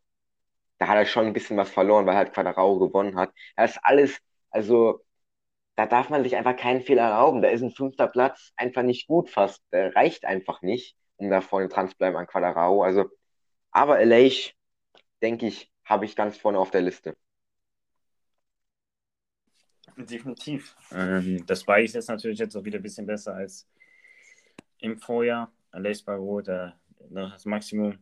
da 0.78 0.88
hat 0.88 0.97
er 0.97 1.07
schon 1.07 1.26
ein 1.26 1.33
bisschen 1.33 1.57
was 1.57 1.71
verloren, 1.71 2.07
weil 2.07 2.16
halt 2.16 2.33
Quadraro 2.35 2.78
gewonnen 2.78 3.16
hat. 3.16 3.33
Das 3.57 3.73
ist 3.73 3.81
alles, 3.83 4.19
also 4.50 5.04
da 5.76 5.87
darf 5.87 6.11
man 6.11 6.23
sich 6.25 6.37
einfach 6.37 6.57
keinen 6.57 6.83
Fehler 6.83 7.04
erlauben. 7.04 7.43
Da 7.43 7.49
ist 7.49 7.62
ein 7.62 7.71
fünfter 7.73 8.07
Platz 8.09 8.52
einfach 8.57 8.83
nicht 8.83 9.07
gut 9.09 9.31
fast. 9.31 9.62
Der 9.73 9.95
reicht 9.97 10.25
einfach 10.25 10.62
nicht, 10.62 10.97
um 11.16 11.31
da 11.31 11.40
vorne 11.40 11.69
dran 11.69 11.88
zu 11.88 11.97
bleiben 11.97 12.16
an 12.16 12.26
Quadraro. 12.26 12.83
Also, 12.85 13.07
aber 13.73 13.97
Aleix, 13.97 14.52
denke 15.23 15.47
ich, 15.47 15.71
habe 15.85 16.04
ich 16.04 16.16
ganz 16.16 16.37
vorne 16.38 16.59
auf 16.59 16.71
der 16.71 16.83
Liste. 16.83 17.16
Definitiv. 19.96 20.76
Ähm, 20.92 21.44
das 21.46 21.62
ist 21.62 21.94
jetzt 21.94 22.08
natürlich 22.08 22.38
jetzt 22.38 22.56
auch 22.56 22.64
wieder 22.64 22.78
ein 22.78 22.82
bisschen 22.82 23.06
besser 23.06 23.34
als 23.34 23.68
im 24.78 24.98
Vorjahr. 24.98 25.52
Aleix 25.70 26.02
Barot, 26.02 26.46
der 26.48 26.78
das 27.10 27.44
Maximum 27.44 27.98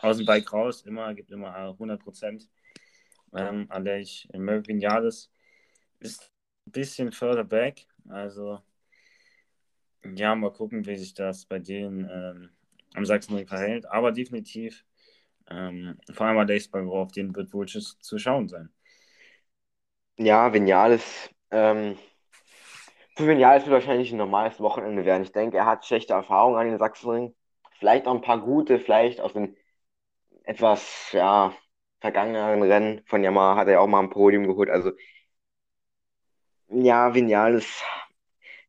aus 0.00 0.16
dem 0.18 0.26
Bike 0.26 0.52
raus, 0.52 0.82
immer, 0.82 1.14
gibt 1.14 1.30
immer 1.30 1.54
100 1.54 2.02
Prozent. 2.02 2.48
Ähm, 3.34 3.66
Aleix 3.68 4.28
Melvin 4.32 4.80
Jahres 4.80 5.30
ist 6.00 6.30
ein 6.66 6.72
bisschen 6.72 7.12
further 7.12 7.44
back, 7.44 7.86
also 8.08 8.60
ja, 10.14 10.34
mal 10.34 10.52
gucken, 10.52 10.86
wie 10.86 10.96
sich 10.96 11.14
das 11.14 11.46
bei 11.46 11.58
denen 11.58 12.08
ähm, 12.10 12.50
am 12.94 13.04
Sachsenring 13.04 13.46
verhält, 13.46 13.86
aber 13.86 14.12
definitiv 14.12 14.84
ähm, 15.50 15.98
vor 16.12 16.26
allem 16.26 16.38
Aleix 16.38 16.68
Barot, 16.68 17.06
auf 17.06 17.12
den 17.12 17.34
wird 17.34 17.52
wohl 17.52 17.66
zu 17.66 18.18
schauen 18.18 18.48
sein. 18.48 18.70
Ja, 20.18 20.52
Vinales. 20.52 21.30
Ähm, 21.50 21.96
für 23.16 23.26
Vinales 23.28 23.64
wird 23.64 23.72
wahrscheinlich 23.74 24.12
ein 24.12 24.18
normales 24.18 24.60
Wochenende 24.60 25.04
werden. 25.04 25.22
Ich 25.22 25.32
denke, 25.32 25.56
er 25.58 25.66
hat 25.66 25.84
schlechte 25.84 26.14
Erfahrungen 26.14 26.56
an 26.58 26.68
den 26.68 26.78
Sachsenring. 26.78 27.34
Vielleicht 27.78 28.06
auch 28.06 28.14
ein 28.14 28.20
paar 28.22 28.40
gute, 28.40 28.78
vielleicht 28.78 29.20
aus 29.20 29.32
den 29.32 29.56
etwas, 30.44 31.12
ja, 31.12 31.54
vergangeneren 32.00 32.62
Rennen 32.62 33.02
von 33.06 33.24
Yamaha 33.24 33.56
hat 33.56 33.68
er 33.68 33.80
auch 33.80 33.88
mal 33.88 34.00
ein 34.00 34.10
Podium 34.10 34.46
geholt. 34.46 34.70
Also, 34.70 34.92
ja, 36.68 37.14
Vinales 37.14 37.82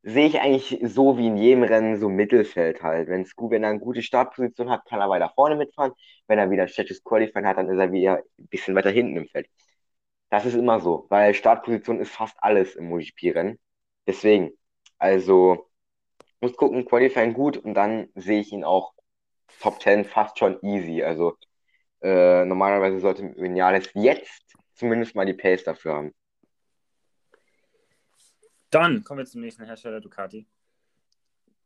sehe 0.04 0.28
ich 0.28 0.40
eigentlich 0.42 0.80
so 0.84 1.18
wie 1.18 1.28
in 1.28 1.38
jedem 1.38 1.64
Rennen 1.64 2.00
so 2.00 2.10
Mittelfeld 2.10 2.84
halt. 2.84 3.10
Wenn's 3.10 3.36
gut, 3.36 3.52
wenn 3.52 3.64
er 3.64 3.72
eine 3.72 3.80
gute 3.80 4.02
Startposition 4.04 4.70
hat, 4.70 4.86
kann 4.86 5.02
er 5.02 5.10
weiter 5.10 5.32
vorne 5.36 5.56
mitfahren. 5.56 5.94
Wenn 6.28 6.40
er 6.40 6.50
wieder 6.52 6.64
ein 6.64 6.70
schlechtes 6.70 7.04
Qualifying 7.04 7.46
hat, 7.48 7.58
dann 7.58 7.70
ist 7.70 7.80
er 7.80 7.92
wieder 7.92 8.18
ein 8.40 8.48
bisschen 8.48 8.76
weiter 8.76 8.92
hinten 8.92 9.18
im 9.18 9.28
Feld. 9.28 9.50
Das 10.30 10.46
ist 10.46 10.56
immer 10.56 10.80
so, 10.80 11.06
weil 11.10 11.34
Startposition 11.34 12.00
ist 12.00 12.12
fast 12.12 12.36
alles 12.40 12.76
im 12.76 12.90
MotoGP-Rennen. 12.90 13.60
Deswegen, 14.08 14.52
also 14.98 15.70
muss 16.42 16.56
gucken, 16.58 16.86
Qualifying 16.86 17.34
gut 17.34 17.58
und 17.58 17.74
dann 17.74 18.10
sehe 18.16 18.42
ich 18.42 18.52
ihn 18.52 18.64
auch 18.64 18.94
Top 19.62 19.82
10 19.82 20.06
fast 20.06 20.38
schon 20.38 20.62
easy. 20.64 21.04
Also 21.04 21.38
äh, 22.02 22.46
normalerweise 22.46 23.00
sollte 23.00 23.34
Vinales 23.38 23.90
jetzt 23.94 24.56
zumindest 24.74 25.16
mal 25.16 25.26
die 25.26 25.34
Pace 25.34 25.64
dafür 25.64 25.96
haben. 25.96 26.16
Dann 28.70 29.04
kommen 29.04 29.20
wir 29.20 29.26
zum 29.26 29.42
nächsten 29.42 29.66
Hersteller 29.66 30.02
Ducati. 30.02 30.48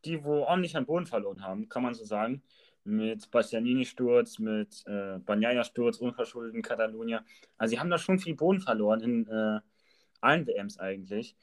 Die, 0.06 0.24
wo 0.24 0.44
ordentlich 0.44 0.78
an 0.78 0.86
Boden 0.86 1.08
verloren 1.08 1.44
haben, 1.44 1.68
kann 1.68 1.84
man 1.84 1.94
so 1.94 2.06
sagen 2.06 2.44
mit 2.84 3.30
Bastianini-Sturz, 3.32 4.40
mit 4.40 4.84
äh, 4.88 5.20
Bagnaia-Sturz, 5.20 5.98
unverschuldet 5.98 6.64
Katalonia. 6.64 7.24
Also 7.58 7.72
sie 7.72 7.80
haben 7.80 7.90
da 7.90 7.98
schon 7.98 8.20
viel 8.20 8.36
Boden 8.36 8.62
verloren 8.62 9.02
in 9.02 9.28
äh, 9.28 9.60
allen 10.22 10.48
WMs 10.48 10.80
eigentlich. 10.80 11.36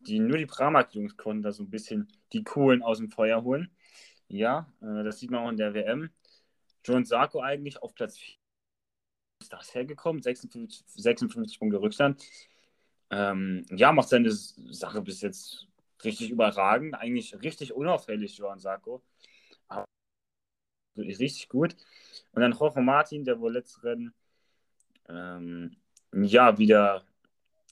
Die, 0.00 0.18
nur 0.18 0.38
die 0.38 0.46
Pramac-Jungs 0.46 1.16
konnten 1.16 1.42
da 1.42 1.52
so 1.52 1.62
ein 1.62 1.70
bisschen 1.70 2.08
die 2.32 2.42
Kohlen 2.42 2.82
aus 2.82 2.98
dem 2.98 3.08
Feuer 3.08 3.42
holen. 3.44 3.70
Ja, 4.28 4.72
äh, 4.80 5.04
das 5.04 5.18
sieht 5.18 5.30
man 5.30 5.44
auch 5.44 5.50
in 5.50 5.56
der 5.56 5.74
WM. 5.74 6.10
John 6.84 7.04
Sarko 7.04 7.40
eigentlich 7.40 7.80
auf 7.82 7.94
Platz 7.94 8.18
4 8.18 8.34
ist 9.40 9.52
das 9.52 9.74
hergekommen, 9.74 10.22
56, 10.22 10.84
56 10.86 11.58
Punkte 11.58 11.80
Rückstand. 11.80 12.22
Ähm, 13.10 13.64
ja, 13.70 13.92
macht 13.92 14.08
seine 14.08 14.30
Sache 14.30 15.02
bis 15.02 15.20
jetzt 15.20 15.68
richtig 16.04 16.30
überragend, 16.30 16.94
eigentlich 16.94 17.40
richtig 17.42 17.72
unauffällig, 17.72 18.36
Johann 18.38 18.58
Sarko 18.58 19.02
richtig 20.96 21.48
gut. 21.48 21.76
Und 22.32 22.42
dann 22.42 22.52
Jorge 22.52 22.80
Martin, 22.80 23.24
der 23.24 23.40
wohl 23.40 23.52
letztes 23.52 23.82
Rennen 23.84 24.14
ähm, 25.08 25.76
ja 26.12 26.58
wieder 26.58 27.04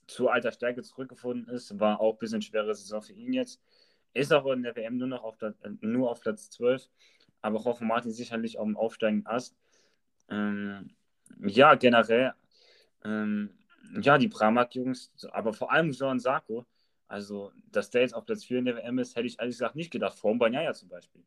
zu 0.06 0.28
alter 0.28 0.52
Stärke 0.52 0.82
zurückgefunden 0.82 1.52
ist, 1.54 1.78
war 1.78 2.00
auch 2.00 2.14
ein 2.14 2.18
bisschen 2.18 2.42
schwere 2.42 2.74
Saison 2.74 3.02
für 3.02 3.12
ihn 3.12 3.32
jetzt. 3.32 3.60
Ist 4.12 4.32
auch 4.32 4.46
in 4.46 4.62
der 4.62 4.74
WM 4.74 4.96
nur 4.96 5.06
noch 5.06 5.22
auf, 5.22 5.38
Platz, 5.38 5.56
nur 5.80 6.10
auf 6.10 6.20
Platz 6.20 6.50
12, 6.50 6.88
aber 7.42 7.60
Jorge 7.60 7.84
Martin 7.84 8.10
sicherlich 8.10 8.58
auf 8.58 8.66
dem 8.66 8.76
aufsteigenden 8.76 9.26
Ast. 9.26 9.56
Ähm, 10.28 10.90
ja, 11.40 11.74
generell, 11.76 12.34
ähm, 13.04 13.50
ja, 14.00 14.18
die 14.18 14.28
Pramac-Jungs, 14.28 15.12
aber 15.30 15.52
vor 15.52 15.70
allem 15.70 15.92
Jean 15.92 16.18
Sarko, 16.18 16.66
also, 17.06 17.52
dass 17.72 17.90
der 17.90 18.02
jetzt 18.02 18.14
auf 18.14 18.24
Platz 18.24 18.44
4 18.44 18.58
in 18.58 18.64
der 18.66 18.76
WM 18.76 18.98
ist, 18.98 19.16
hätte 19.16 19.26
ich 19.26 19.38
ehrlich 19.38 19.56
gesagt 19.56 19.74
nicht 19.76 19.90
gedacht, 19.90 20.16
vor 20.16 20.32
dem 20.32 20.38
Banyaya 20.38 20.72
zum 20.74 20.88
Beispiel. 20.88 21.24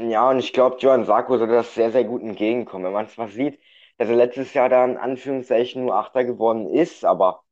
Ja, 0.00 0.30
und 0.30 0.38
ich 0.38 0.52
glaube, 0.52 0.78
Johann 0.80 1.04
Sarko 1.04 1.36
sollte 1.38 1.52
das 1.54 1.74
sehr, 1.74 1.90
sehr 1.92 2.04
gut 2.04 2.22
entgegenkommen. 2.22 2.84
Wenn 2.86 2.92
man 2.92 3.08
zwar 3.08 3.28
sieht, 3.28 3.60
dass 3.98 4.08
er 4.08 4.16
letztes 4.16 4.54
Jahr 4.54 4.68
da 4.68 4.84
in 4.84 4.96
Anführungszeichen 4.96 5.84
nur 5.84 5.94
Achter 5.96 6.24
geworden 6.24 6.66
ist, 6.68 7.04
aber 7.04 7.44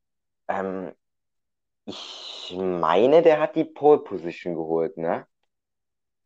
ähm, 0.49 0.93
ich 1.87 2.55
meine, 2.57 3.23
der 3.23 3.41
hat 3.41 3.57
die 3.57 3.65
Pole 3.65 4.01
Position 4.01 4.55
geholt, 4.57 4.97
ne? 4.99 5.27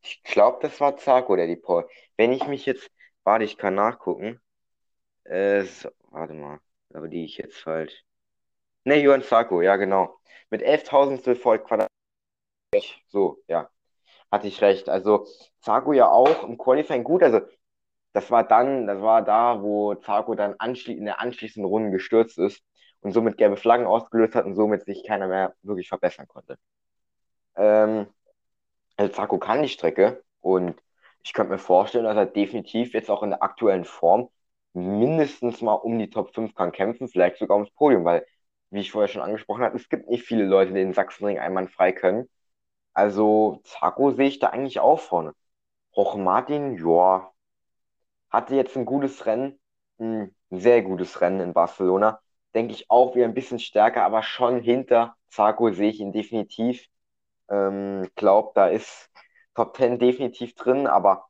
Ich 0.03 0.23
glaube, 0.25 0.59
das 0.63 0.81
war 0.81 0.97
Zarko, 0.97 1.37
der 1.37 1.47
die 1.47 1.57
Pole. 1.57 1.89
Wenn 2.17 2.33
ich 2.33 2.47
mich 2.47 2.67
jetzt, 2.67 2.91
warte, 3.25 3.45
ich 3.45 3.57
kann 3.59 3.75
nachgucken. 3.75 4.41
Äh, 5.25 5.65
so, 5.65 5.91
warte 6.11 6.35
mal, 6.35 6.61
aber 6.95 7.09
die 7.09 7.25
ich 7.27 7.39
jetzt 7.39 7.59
falsch. 7.59 8.05
Ne, 8.85 8.97
Johann 9.01 9.23
Zarko, 9.25 9.63
ja, 9.63 9.77
genau. 9.77 10.19
Mit 10.51 10.63
11.000 10.63 11.25
voll 11.39 11.61
Quadrat. 11.61 11.89
So, 13.11 13.39
ja 13.49 13.72
hatte 14.33 14.49
ich 14.49 14.61
recht. 14.63 14.89
Also 14.89 15.27
Zago 15.61 15.93
ja 15.93 16.11
auch 16.11 16.45
im 16.45 16.59
Qualifying 16.59 17.05
gut. 17.05 17.23
Also 17.23 17.41
das 18.13 18.31
war 18.31 18.45
dann, 18.47 18.87
das 18.87 19.01
war 19.03 19.23
da, 19.23 19.63
wo 19.63 19.95
Zago 19.97 20.35
dann 20.35 20.57
in 20.87 21.05
der 21.05 21.21
anschließenden 21.21 21.69
Runde 21.69 21.91
gestürzt 21.93 22.39
ist 22.39 22.63
und 23.01 23.13
somit 23.13 23.39
gelbe 23.39 23.57
Flaggen 23.57 23.87
ausgelöst 23.87 24.35
hat 24.35 24.45
und 24.47 24.55
somit 24.55 24.85
sich 24.85 25.05
keiner 25.07 25.29
mehr 25.29 25.55
wirklich 25.63 25.89
verbessern 25.89 26.29
konnte. 26.29 26.59
Ähm, 27.57 28.07
also 28.97 29.13
Zago 29.13 29.39
kann 29.39 29.63
die 29.63 29.69
Strecke 29.69 30.23
und 30.41 30.81
ich 31.25 31.33
könnte 31.33 31.53
mir 31.53 31.59
vorstellen, 31.59 32.05
dass 32.05 32.17
er 32.17 32.27
definitiv 32.27 32.95
jetzt 32.95 33.11
auch 33.11 33.23
in 33.23 33.31
der 33.31 33.43
aktuellen 33.43 33.85
Form 33.85 34.29
mindestens 34.75 35.61
mal 35.63 35.75
um 35.75 35.99
die 35.99 36.11
Top 36.11 36.35
5 36.35 36.55
kann 36.55 36.73
kämpfen, 36.73 37.09
vielleicht 37.09 37.39
sogar 37.39 37.57
ums 37.57 37.71
Podium, 37.73 38.05
weil, 38.05 38.27
wie 38.71 38.81
ich 38.81 38.93
vorher 38.93 39.09
schon 39.09 39.23
angesprochen 39.23 39.63
habe, 39.65 39.77
es 39.77 39.89
gibt 39.89 40.09
nicht 40.09 40.25
viele 40.25 40.45
Leute, 40.47 40.73
die 40.73 40.81
den 40.81 40.95
Sachsenring 40.95 41.39
einwandfrei 41.39 41.93
können. 41.93 42.29
Also, 42.95 43.61
Zago 43.65 44.13
sehe 44.13 44.29
ich 44.29 44.39
da 44.39 44.49
eigentlich 44.49 44.81
auch 44.81 45.01
vorne. 45.01 45.35
Roch 45.97 46.17
Martin, 46.17 46.77
ja, 46.79 47.33
hatte 48.31 48.55
jetzt 48.57 48.77
ein 48.77 48.85
gutes 48.87 49.27
Rennen, 49.27 49.61
ein 50.01 50.35
sehr 50.51 50.83
gutes 50.83 51.21
Rennen 51.21 51.41
in 51.41 51.53
Barcelona. 51.55 52.21
Denke 52.55 52.75
ich 52.75 52.91
auch 52.91 53.15
wieder 53.15 53.27
ein 53.27 53.35
bisschen 53.35 53.59
stärker, 53.59 54.05
aber 54.05 54.23
schon 54.23 54.61
hinter 54.61 55.17
Zago 55.31 55.73
sehe 55.73 55.91
ich 55.91 56.01
ihn 56.01 56.13
definitiv. 56.13 56.87
Ähm, 57.51 58.09
glaub, 58.17 58.55
da 58.55 58.69
ist 58.69 59.11
Top 59.55 59.77
10 59.77 59.99
definitiv 59.99 60.55
drin, 60.55 60.87
aber 60.87 61.27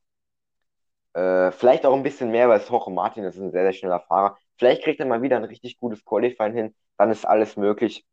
äh, 1.13 1.51
vielleicht 1.51 1.85
auch 1.85 1.93
ein 1.95 2.03
bisschen 2.03 2.31
mehr, 2.31 2.49
weil 2.49 2.61
Jorge 2.61 2.91
Martin 2.91 3.23
ist 3.23 3.37
ein 3.37 3.51
sehr, 3.51 3.63
sehr 3.63 3.73
schneller 3.73 3.99
Fahrer. 4.01 4.37
Vielleicht 4.57 4.83
kriegt 4.83 4.99
er 4.99 5.05
mal 5.05 5.21
wieder 5.21 5.37
ein 5.37 5.43
richtig 5.45 5.79
gutes 5.79 6.03
Qualifying 6.05 6.53
hin, 6.53 6.75
dann 6.97 7.11
ist 7.11 7.25
alles 7.25 7.57
möglich. 7.57 8.05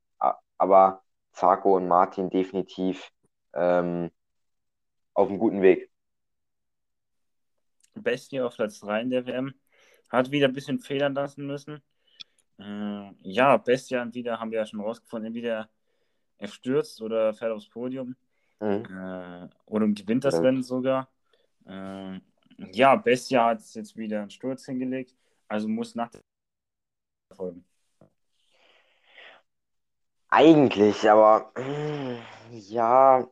Aber 0.59 1.03
Zago 1.33 1.77
und 1.77 1.89
Martin 1.89 2.29
definitiv 2.31 3.11
ähm, 3.55 4.11
auf 5.15 5.29
einem 5.29 5.39
guten 5.39 5.63
Weg. 5.63 5.91
Bestie 7.95 8.41
auf 8.41 8.55
Platz 8.55 8.81
3 8.81 9.03
in 9.03 9.11
der 9.11 9.27
WM. 9.27 9.55
Hat 10.09 10.31
wieder 10.31 10.49
ein 10.49 10.53
bisschen 10.53 10.81
federn 10.81 11.15
lassen 11.15 11.47
müssen. 11.47 11.83
Äh, 12.59 13.11
ja, 13.23 13.57
Bestia 13.57 14.07
wieder 14.13 14.41
haben 14.41 14.51
wir 14.51 14.59
ja 14.59 14.67
schon 14.67 14.81
rausgefunden, 14.81 15.29
entweder 15.29 15.71
er 16.39 16.49
stürzt 16.49 17.01
oder 17.01 17.33
fährt 17.35 17.53
aufs 17.53 17.69
Podium. 17.69 18.17
Mhm. 18.61 18.85
Äh, 18.85 19.49
oder 19.67 19.87
gewinnt 19.89 20.25
das 20.25 20.35
ja. 20.35 20.41
Rennen 20.41 20.63
sogar. 20.63 21.09
Äh, 21.67 22.21
ja, 22.73 22.97
Bestia 22.97 23.47
hat 23.47 23.63
jetzt 23.75 23.97
wieder 23.97 24.23
einen 24.23 24.31
Sturz 24.31 24.67
hingelegt, 24.67 25.17
also 25.49 25.69
muss 25.69 25.95
nach 25.95 26.11
der 26.11 26.21
folgen. 27.35 27.65
Eigentlich, 30.29 31.11
aber 31.11 31.53
ja, 32.51 33.27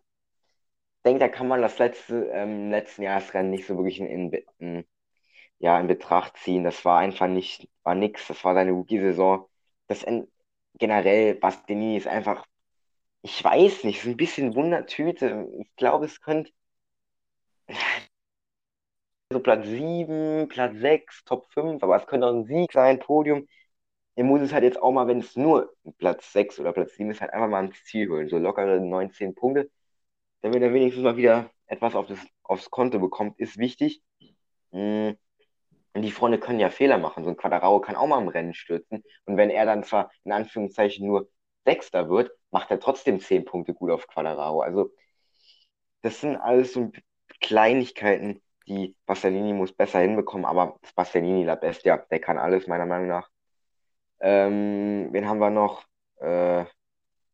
denke, 1.09 1.21
da 1.21 1.29
kann 1.29 1.49
man 1.49 1.62
das 1.62 1.79
letzte, 1.79 2.27
ähm, 2.33 2.71
letzten 2.71 3.03
Jahresrennen 3.03 3.50
nicht 3.50 3.67
so 3.67 3.77
wirklich 3.77 4.00
in, 4.00 4.33
in, 4.59 4.85
ja, 5.59 5.81
in 5.81 5.88
Betracht 5.88 6.37
ziehen. 6.38 6.65
Das 6.65 6.85
war 6.85 6.99
einfach 7.00 7.29
nicht, 7.29 7.69
war 7.85 7.95
nix. 7.95 8.27
Das 8.29 8.45
war 8.45 8.55
seine 8.55 8.73
Rookie-Saison. 8.73 9.49
Das 9.88 10.03
in, 10.05 10.29
generell, 10.75 11.35
Bastianini 11.37 11.97
ist 11.99 12.09
einfach, 12.09 12.47
ich 13.23 13.43
weiß 13.45 13.85
nicht, 13.85 14.03
so 14.03 14.11
ein 14.11 14.17
bisschen 14.17 14.55
Wundertüte. 14.57 15.49
Ich 15.61 15.77
glaube, 15.77 16.07
es 16.07 16.21
könnte 16.21 16.53
so 19.33 19.41
Platz 19.41 19.67
7, 19.67 20.49
Platz 20.49 20.77
6, 20.79 21.25
Top 21.25 21.50
5, 21.53 21.83
aber 21.83 21.97
es 21.97 22.07
könnte 22.07 22.27
auch 22.27 22.33
ein 22.35 22.45
Sieg 22.47 22.73
sein, 22.73 22.99
Podium. 22.99 23.47
Er 24.17 24.25
muss 24.25 24.41
es 24.43 24.53
halt 24.53 24.65
jetzt 24.65 24.83
auch 24.83 24.93
mal, 24.93 25.07
wenn 25.09 25.21
es 25.21 25.37
nur 25.37 25.75
Platz 25.99 26.33
6 26.33 26.61
oder 26.61 26.73
Platz 26.73 26.95
7 26.97 27.11
ist, 27.11 27.21
halt 27.21 27.33
einfach 27.33 27.49
mal 27.49 27.65
ins 27.67 27.85
Ziel 27.85 28.09
holen. 28.11 28.29
So 28.29 28.38
lockere 28.38 28.81
19 28.81 29.35
Punkte. 29.35 29.71
Damit 30.42 30.62
er 30.62 30.73
wenigstens 30.73 31.04
mal 31.04 31.16
wieder 31.16 31.50
etwas 31.66 31.95
auf 31.95 32.07
das, 32.07 32.18
aufs 32.42 32.71
Konto 32.71 32.99
bekommt, 32.99 33.38
ist 33.38 33.59
wichtig. 33.59 34.02
Und 34.71 35.16
die 35.95 36.12
Freunde 36.12 36.38
können 36.38 36.61
ja 36.61 36.71
Fehler 36.71 36.99
machen. 36.99 37.25
So 37.25 37.30
ein 37.30 37.37
Quadraro 37.37 37.80
kann 37.80 37.97
auch 37.97 38.07
mal 38.07 38.21
im 38.23 38.28
Rennen 38.28 38.54
stürzen. 38.54 39.02
Und 39.25 39.37
wenn 39.37 39.50
er 39.50 39.66
dann 39.66 39.85
zwar 39.85 40.11
in 40.25 40.33
Anführungszeichen 40.33 41.07
nur 41.07 41.28
Sechster 41.64 42.09
wird, 42.09 42.30
macht 42.50 42.71
er 42.71 42.80
trotzdem 42.80 43.21
10 43.21 43.45
Punkte 43.45 43.75
gut 43.75 43.90
auf 43.90 44.07
Quadraro. 44.07 44.61
Also, 44.61 44.92
das 46.02 46.21
sind 46.21 46.37
alles 46.37 46.73
so 46.73 46.92
Kleinigkeiten, 47.40 48.42
die 48.66 48.95
Bastianini 49.07 49.52
muss 49.52 49.73
besser 49.73 50.00
hinbekommen, 50.00 50.45
aber 50.45 50.78
das 50.83 50.92
Bastianini 50.92 51.45
La 51.45 51.54
Bestia, 51.54 51.97
der 52.11 52.21
kann 52.21 52.38
alles, 52.38 52.66
meiner 52.66 52.87
Meinung 52.87 53.09
nach. 53.09 53.28
Ähm, 54.21 55.09
wen 55.12 55.28
haben 55.28 55.38
wir 55.38 55.50
noch? 55.50 55.85
Äh, 56.21 56.64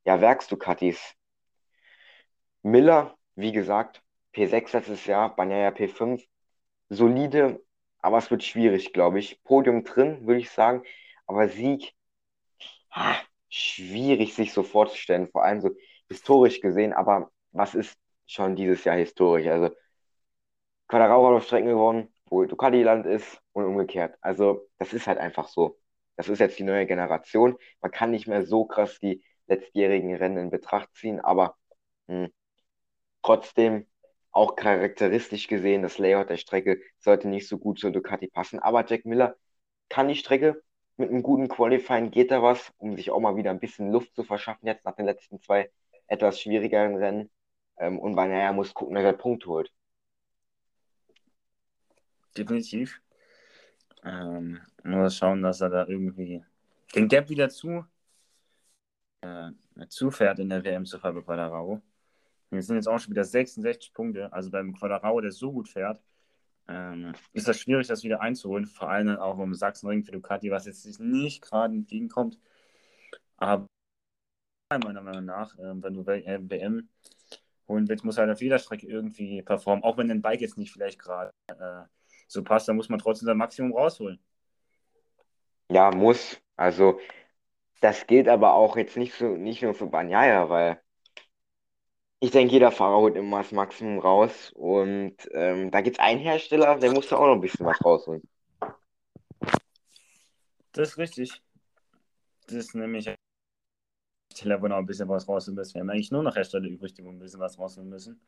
ja, 0.05 0.21
Werks-Ducatis. 0.21 1.15
Miller, 2.65 3.17
wie 3.37 3.53
gesagt, 3.53 4.03
P6 4.33 4.73
letztes 4.73 5.07
Jahr, 5.07 5.37
Banyaya 5.37 5.71
P5. 5.71 6.25
Solide, 6.89 7.63
aber 8.01 8.19
es 8.19 8.31
wird 8.31 8.43
schwierig, 8.45 8.93
glaube 8.93 9.19
ich. 9.19 9.43
Podium 9.45 9.85
drin, 9.85 10.27
würde 10.27 10.41
ich 10.41 10.51
sagen. 10.51 10.83
Aber 11.27 11.49
Sieg, 11.49 11.95
ah, 12.91 13.17
schwierig 13.49 14.35
sich 14.35 14.53
so 14.53 14.63
vorzustellen, 14.63 15.29
vor 15.29 15.45
allem 15.45 15.61
so 15.61 15.71
historisch 16.09 16.61
gesehen. 16.61 16.93
Aber 16.93 17.31
was 17.53 17.75
ist 17.75 17.99
schon 18.27 18.57
dieses 18.57 18.85
Jahr 18.85 18.97
historisch? 18.97 19.47
Also 19.49 19.71
Quadraro 20.89 21.29
hat 21.29 21.35
auf 21.37 21.45
Strecken 21.45 21.69
gewonnen, 21.69 22.15
wo 22.27 22.45
Ducati 22.45 22.83
Land 22.83 23.07
ist 23.07 23.41
und 23.53 23.65
umgekehrt. 23.65 24.17
Also 24.23 24.69
das 24.79 24.93
ist 24.93 25.07
halt 25.07 25.19
einfach 25.19 25.49
so. 25.49 25.79
Das 26.17 26.29
ist 26.29 26.39
jetzt 26.39 26.59
die 26.59 26.63
neue 26.63 26.87
Generation. 26.87 27.57
Man 27.81 27.91
kann 27.91 28.11
nicht 28.11 28.27
mehr 28.27 28.47
so 28.47 28.65
krass 28.65 28.99
die 29.01 29.23
letztjährigen 29.49 30.15
Rennen 30.15 30.39
in 30.39 30.51
Betracht 30.51 30.95
ziehen, 30.95 31.21
aber 31.21 31.57
mh, 32.07 32.25
hm, 32.27 32.33
trotzdem 33.25 33.87
auch 34.31 34.57
charakteristisch 34.57 35.49
gesehen, 35.49 35.83
das 35.83 35.99
Layout 35.99 36.31
der 36.31 36.37
Strecke 36.37 36.81
sollte 36.99 37.29
nicht 37.29 37.49
so 37.49 37.59
gut 37.59 37.79
zur 37.79 37.91
Ducati 37.91 38.29
passen. 38.29 38.59
Aber 38.59 38.85
Jack 38.87 39.05
Miller 39.05 39.37
kann 39.89 40.09
die 40.09 40.17
Strecke 40.17 40.63
mit 40.97 41.11
einem 41.11 41.23
guten 41.23 41.49
Qualifying 41.49 42.11
geht 42.11 42.31
da 42.31 42.43
was, 42.43 42.73
um 42.79 42.97
sich 42.97 43.11
auch 43.11 43.21
mal 43.21 43.37
wieder 43.37 43.51
ein 43.51 43.61
bisschen 43.61 43.91
Luft 43.91 44.15
zu 44.15 44.25
verschaffen, 44.25 44.67
jetzt 44.67 44.85
nach 44.85 44.95
den 44.95 45.07
letzten 45.07 45.41
zwei 45.41 45.71
etwas 46.07 46.41
schwierigeren 46.41 46.97
Rennen. 46.97 47.31
Ähm, 47.79 47.99
und 47.99 48.17
er 48.17 48.53
muss 48.53 48.75
gucken, 48.75 48.95
dass 48.95 49.05
er 49.05 49.13
Punkt 49.13 49.47
holt. 49.47 49.73
Definitiv. 52.37 53.01
Ähm, 54.05 54.61
muss 54.83 55.17
schauen, 55.17 55.43
dass 55.43 55.61
er 55.61 55.71
da 55.71 55.87
irgendwie 55.87 56.45
den 56.95 57.09
Gap 57.09 57.29
wieder 57.29 57.49
zu 57.49 57.85
äh, 59.23 59.51
zufährt 59.89 60.39
in 60.39 60.49
der 60.49 60.65
WM 60.65 60.85
zu 60.85 60.99
Fabio 60.99 61.23
Quadraro. 61.23 61.81
Wir 62.55 62.63
sind 62.63 62.77
jetzt 62.77 62.89
auch 62.89 62.99
schon 62.99 63.13
wieder 63.13 63.25
66 63.25 63.93
Punkte. 63.93 64.33
Also 64.33 64.51
beim 64.51 64.75
Quadraro, 64.75 65.21
der 65.21 65.33
so 65.33 65.53
gut 65.53 65.69
fährt, 65.69 66.01
ähm, 66.69 67.13
ist 67.33 67.49
das 67.49 67.59
schwierig, 67.61 67.87
das 67.87 68.05
wieder 68.05 68.21
einzuholen. 68.21 68.67
Vor 68.67 68.89
allem 68.89 69.17
auch 69.17 69.39
um 69.39 69.55
Sachsenring 69.55 70.05
für 70.05 70.13
Ducati, 70.13 70.51
was 70.51 70.67
jetzt 70.67 71.01
nicht 71.01 71.43
gerade 71.43 71.75
entgegenkommt. 71.75 72.39
Aber 73.37 73.67
meiner 74.71 75.03
Meinung 75.03 75.25
nach, 75.25 75.57
äh, 75.59 75.83
wenn 75.83 75.95
du 75.95 76.07
WM 76.07 76.51
äh, 76.51 76.83
holen 77.69 77.89
willst, 77.89 78.05
muss 78.05 78.19
halt 78.19 78.31
auf 78.31 78.43
jeder 78.43 78.59
Strecke 78.59 78.87
irgendwie 78.87 79.43
performen. 79.43 79.85
Auch 79.85 79.97
wenn 79.97 80.09
dein 80.09 80.23
Bike 80.23 80.41
jetzt 80.41 80.59
nicht 80.59 80.73
vielleicht 80.73 80.99
gerade 80.99 81.31
äh, 81.49 81.85
so 82.27 82.43
passt, 82.43 82.69
dann 82.69 82.77
muss 82.77 82.89
man 82.89 82.99
trotzdem 82.99 83.27
sein 83.27 83.37
Maximum 83.37 83.73
rausholen. 83.73 84.19
Ja, 85.71 85.91
muss. 85.91 86.41
Also, 86.57 87.01
das 87.81 88.07
gilt 88.07 88.29
aber 88.29 88.55
auch 88.55 88.77
jetzt 88.77 88.97
nicht, 88.97 89.15
so, 89.15 89.37
nicht 89.37 89.63
nur 89.63 89.75
für 89.75 89.87
Banyaya, 89.87 90.49
weil 90.49 90.81
ich 92.21 92.31
denke, 92.31 92.53
jeder 92.53 92.71
Fahrer 92.71 92.97
holt 92.97 93.17
immer 93.17 93.39
das 93.39 93.53
Maximum 93.53 93.99
raus. 93.99 94.53
Und 94.55 95.17
ähm, 95.33 95.71
da 95.71 95.81
gibt 95.81 95.97
es 95.97 96.01
einen 96.01 96.21
Hersteller, 96.21 96.79
der 96.79 96.93
muss 96.93 97.09
da 97.09 97.17
auch 97.17 97.27
noch 97.27 97.35
ein 97.35 97.41
bisschen 97.41 97.67
was 97.67 97.85
rausholen. 97.85 98.23
Das 100.73 100.91
ist 100.91 100.99
richtig. 100.99 101.43
Das 102.47 102.57
ist 102.57 102.75
nämlich 102.75 103.15
Hersteller, 104.31 104.61
wo 104.61 104.69
noch 104.69 104.77
ein 104.77 104.87
bisschen 104.87 105.09
was 105.09 105.29
rausholen 105.29 105.57
müssen. 105.57 105.75
Wir 105.75 105.81
haben 105.81 105.91
eigentlich 105.91 106.11
nur 106.11 106.23
noch 106.23 106.35
Hersteller 106.35 106.69
übrig, 106.69 106.95
die 106.95 107.03
ein 107.03 107.19
bisschen 107.19 107.41
was 107.41 107.59
rausholen 107.59 107.89
müssen. 107.89 108.21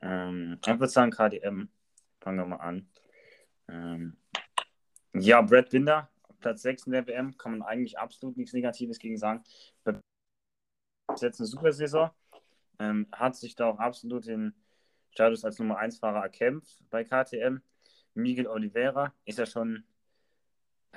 Ähm, 0.00 0.58
ich 0.62 0.68
würde 0.68 0.88
sagen 0.88 1.10
KDM. 1.10 1.68
Fangen 2.20 2.38
wir 2.38 2.46
mal 2.46 2.56
an. 2.56 2.88
Ähm, 3.68 4.16
ja, 5.14 5.40
Brad 5.42 5.70
Binder, 5.70 6.10
Platz 6.40 6.62
6 6.62 6.86
in 6.86 6.92
der 6.92 7.06
WM, 7.06 7.36
kann 7.36 7.52
man 7.52 7.62
eigentlich 7.62 7.98
absolut 7.98 8.36
nichts 8.36 8.52
Negatives 8.52 8.98
gegen 8.98 9.16
sagen. 9.16 9.42
Ist 11.14 11.22
jetzt 11.22 11.40
eine 11.40 11.46
super 11.46 11.72
Saison. 11.72 12.10
Ähm, 12.78 13.06
hat 13.12 13.36
sich 13.36 13.54
da 13.54 13.66
auch 13.66 13.78
absolut 13.78 14.26
den 14.26 14.54
Status 15.10 15.44
als 15.44 15.58
Nummer 15.58 15.78
1 15.78 15.98
Fahrer 15.98 16.22
erkämpft 16.22 16.84
bei 16.90 17.04
KTM. 17.04 17.58
Miguel 18.14 18.46
Oliveira 18.46 19.12
ist 19.24 19.38
ja 19.38 19.46
schon, 19.46 19.84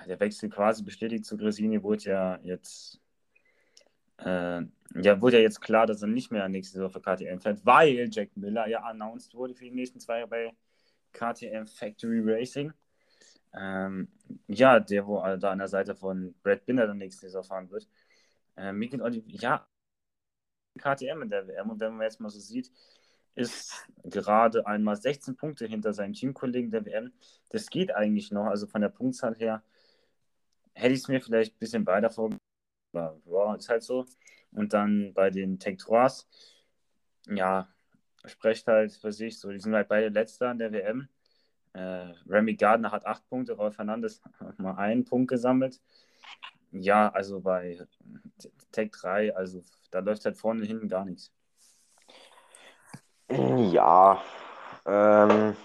der 0.08 0.20
Wechsel 0.20 0.50
quasi 0.50 0.84
bestätigt 0.84 1.26
zu 1.26 1.38
Gresini, 1.38 1.82
wurde 1.82 2.04
ja 2.04 2.40
jetzt, 2.44 3.00
äh, 4.20 4.62
ja, 4.96 5.22
wurde 5.22 5.38
ja 5.38 5.44
jetzt 5.44 5.62
klar, 5.62 5.88
dass 5.88 6.02
er 6.02 6.08
nicht 6.08 6.32
mehr 6.32 6.48
nächste 6.50 6.74
Saison 6.74 6.92
für 6.92 7.02
KTM 7.02 7.40
fährt, 7.40 7.66
weil 7.66 8.10
Jack 8.12 8.36
Miller 8.36 8.68
ja 8.68 8.82
announced 8.84 9.34
wurde 9.34 9.56
für 9.56 9.66
die 9.66 9.72
nächsten 9.72 10.00
zwei 10.00 10.20
Jahre 10.20 10.30
bei 10.30 10.54
KTM 11.14 11.66
Factory 11.66 12.22
Racing. 12.24 12.74
Ähm, 13.54 14.08
ja, 14.48 14.80
der, 14.80 15.06
wo 15.06 15.22
da 15.38 15.52
an 15.52 15.58
der 15.58 15.68
Seite 15.68 15.96
von 15.96 16.34
Brad 16.42 16.66
Binder 16.66 16.88
dann 16.88 16.98
nächste 16.98 17.22
Saison 17.22 17.44
fahren 17.44 17.70
wird. 17.70 17.88
Äh, 18.56 18.72
Miguel 18.72 19.02
Oliveira, 19.02 19.42
ja, 19.42 19.68
KTM 20.78 21.22
in 21.22 21.30
der 21.30 21.48
WM. 21.48 21.70
Und 21.70 21.80
wenn 21.80 21.94
man 21.94 22.04
jetzt 22.04 22.20
mal 22.20 22.30
so 22.30 22.40
sieht, 22.40 22.72
ist 23.36 23.88
gerade 24.04 24.66
einmal 24.66 24.96
16 24.96 25.36
Punkte 25.36 25.66
hinter 25.66 25.94
seinen 25.94 26.14
Teamkollegen 26.14 26.72
der 26.72 26.86
WM. 26.86 27.14
Das 27.50 27.70
geht 27.70 27.96
eigentlich 27.96 28.32
noch. 28.32 28.46
Also 28.46 28.68
von 28.68 28.82
der 28.82 28.90
Punktzahl 28.90 29.36
her 29.36 29.64
hätte 30.74 30.94
ich 30.94 31.02
es 31.02 31.08
mir 31.08 31.22
vielleicht 31.22 31.56
ein 31.56 31.60
bisschen 31.60 31.86
weiter 31.86 32.10
vorgestellt. 32.10 32.42
Aber 32.94 33.22
ja, 33.26 33.56
ist 33.56 33.70
halt 33.70 33.84
so. 33.84 34.06
Und 34.52 34.74
dann 34.74 35.14
bei 35.14 35.30
den 35.30 35.60
Tech 35.60 35.78
Trois, 35.78 36.12
ja, 37.28 37.70
sprecht 38.26 38.68
halt 38.68 38.92
für 38.94 39.12
sich 39.12 39.40
so. 39.40 39.52
Die 39.52 39.60
sind 39.60 39.74
halt 39.74 39.88
beide 39.88 40.10
Letzter 40.10 40.52
in 40.52 40.58
der 40.60 40.74
WM. 40.74 41.08
Äh, 41.74 42.14
Remy 42.28 42.56
Gardner 42.56 42.92
hat 42.92 43.06
acht 43.06 43.26
Punkte, 43.30 43.54
Rolf 43.54 43.76
Fernandes 43.76 44.22
hat 44.40 44.60
mal 44.60 44.76
einen 44.76 45.06
Punkt 45.06 45.30
gesammelt. 45.30 45.80
Ja, 46.72 47.10
also 47.10 47.42
bei 47.42 47.78
Tech 48.72 48.92
3, 48.92 49.36
also 49.36 49.62
da 49.92 50.00
läuft 50.00 50.26
halt 50.26 50.38
vorne 50.38 50.66
hinten 50.66 50.88
gar 50.88 51.06
nichts. 51.06 51.32
Ja, 53.30 54.22
ähm, 54.86 55.56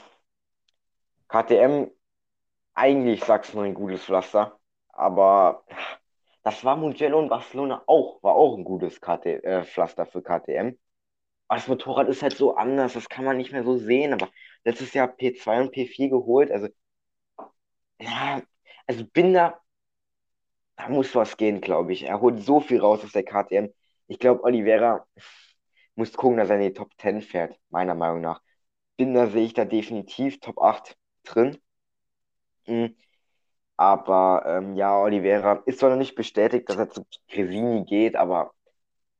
KTM, 1.28 1.90
eigentlich 2.74 3.24
sagst 3.24 3.54
du 3.54 3.60
ein 3.60 3.74
gutes 3.74 4.04
Pflaster, 4.04 4.58
aber 4.88 5.64
das 6.44 6.64
war 6.64 6.76
Mugello 6.76 7.18
und 7.18 7.28
Barcelona 7.28 7.82
auch, 7.86 8.22
war 8.22 8.34
auch 8.34 8.56
ein 8.56 8.64
gutes 8.64 9.00
KT, 9.00 9.26
äh, 9.26 9.64
Pflaster 9.64 10.06
für 10.06 10.22
KTM. 10.22 10.78
Aber 11.48 11.58
das 11.58 11.68
Motorrad 11.68 12.08
ist 12.08 12.22
halt 12.22 12.36
so 12.36 12.56
anders, 12.56 12.94
das 12.94 13.08
kann 13.08 13.24
man 13.24 13.36
nicht 13.36 13.52
mehr 13.52 13.64
so 13.64 13.76
sehen, 13.78 14.12
aber 14.12 14.28
letztes 14.64 14.92
Jahr 14.94 15.08
P2 15.08 15.60
und 15.62 15.72
P4 15.72 16.10
geholt, 16.10 16.50
also, 16.52 16.68
ja, 18.00 18.42
also 18.86 19.04
Binder, 19.06 19.60
da 20.76 20.88
muss 20.88 21.14
was 21.14 21.36
gehen, 21.36 21.60
glaube 21.60 21.92
ich. 21.92 22.04
Er 22.04 22.20
holt 22.20 22.42
so 22.42 22.60
viel 22.60 22.80
raus 22.80 23.04
aus 23.04 23.12
der 23.12 23.24
KTM. 23.24 23.72
Ich 24.08 24.18
glaube, 24.18 24.44
Oliveira 24.44 25.06
muss 25.94 26.12
gucken, 26.12 26.38
dass 26.38 26.50
er 26.50 26.56
in 26.56 26.62
die 26.62 26.72
Top 26.74 26.90
10 26.98 27.22
fährt, 27.22 27.58
meiner 27.70 27.94
Meinung 27.94 28.20
nach. 28.20 28.42
Binder 28.96 29.28
sehe 29.28 29.44
ich 29.46 29.54
da 29.54 29.64
definitiv 29.64 30.40
Top 30.40 30.58
8 30.60 30.96
drin. 31.24 31.58
Mhm. 32.66 32.96
Aber 33.76 34.44
ähm, 34.46 34.76
ja, 34.76 34.98
Oliveira 35.00 35.62
ist 35.66 35.80
zwar 35.80 35.90
noch 35.90 35.98
nicht 35.98 36.14
bestätigt, 36.16 36.68
dass 36.70 36.76
er 36.76 36.90
zu 36.90 37.06
Gresini 37.28 37.84
geht, 37.84 38.16
aber 38.16 38.52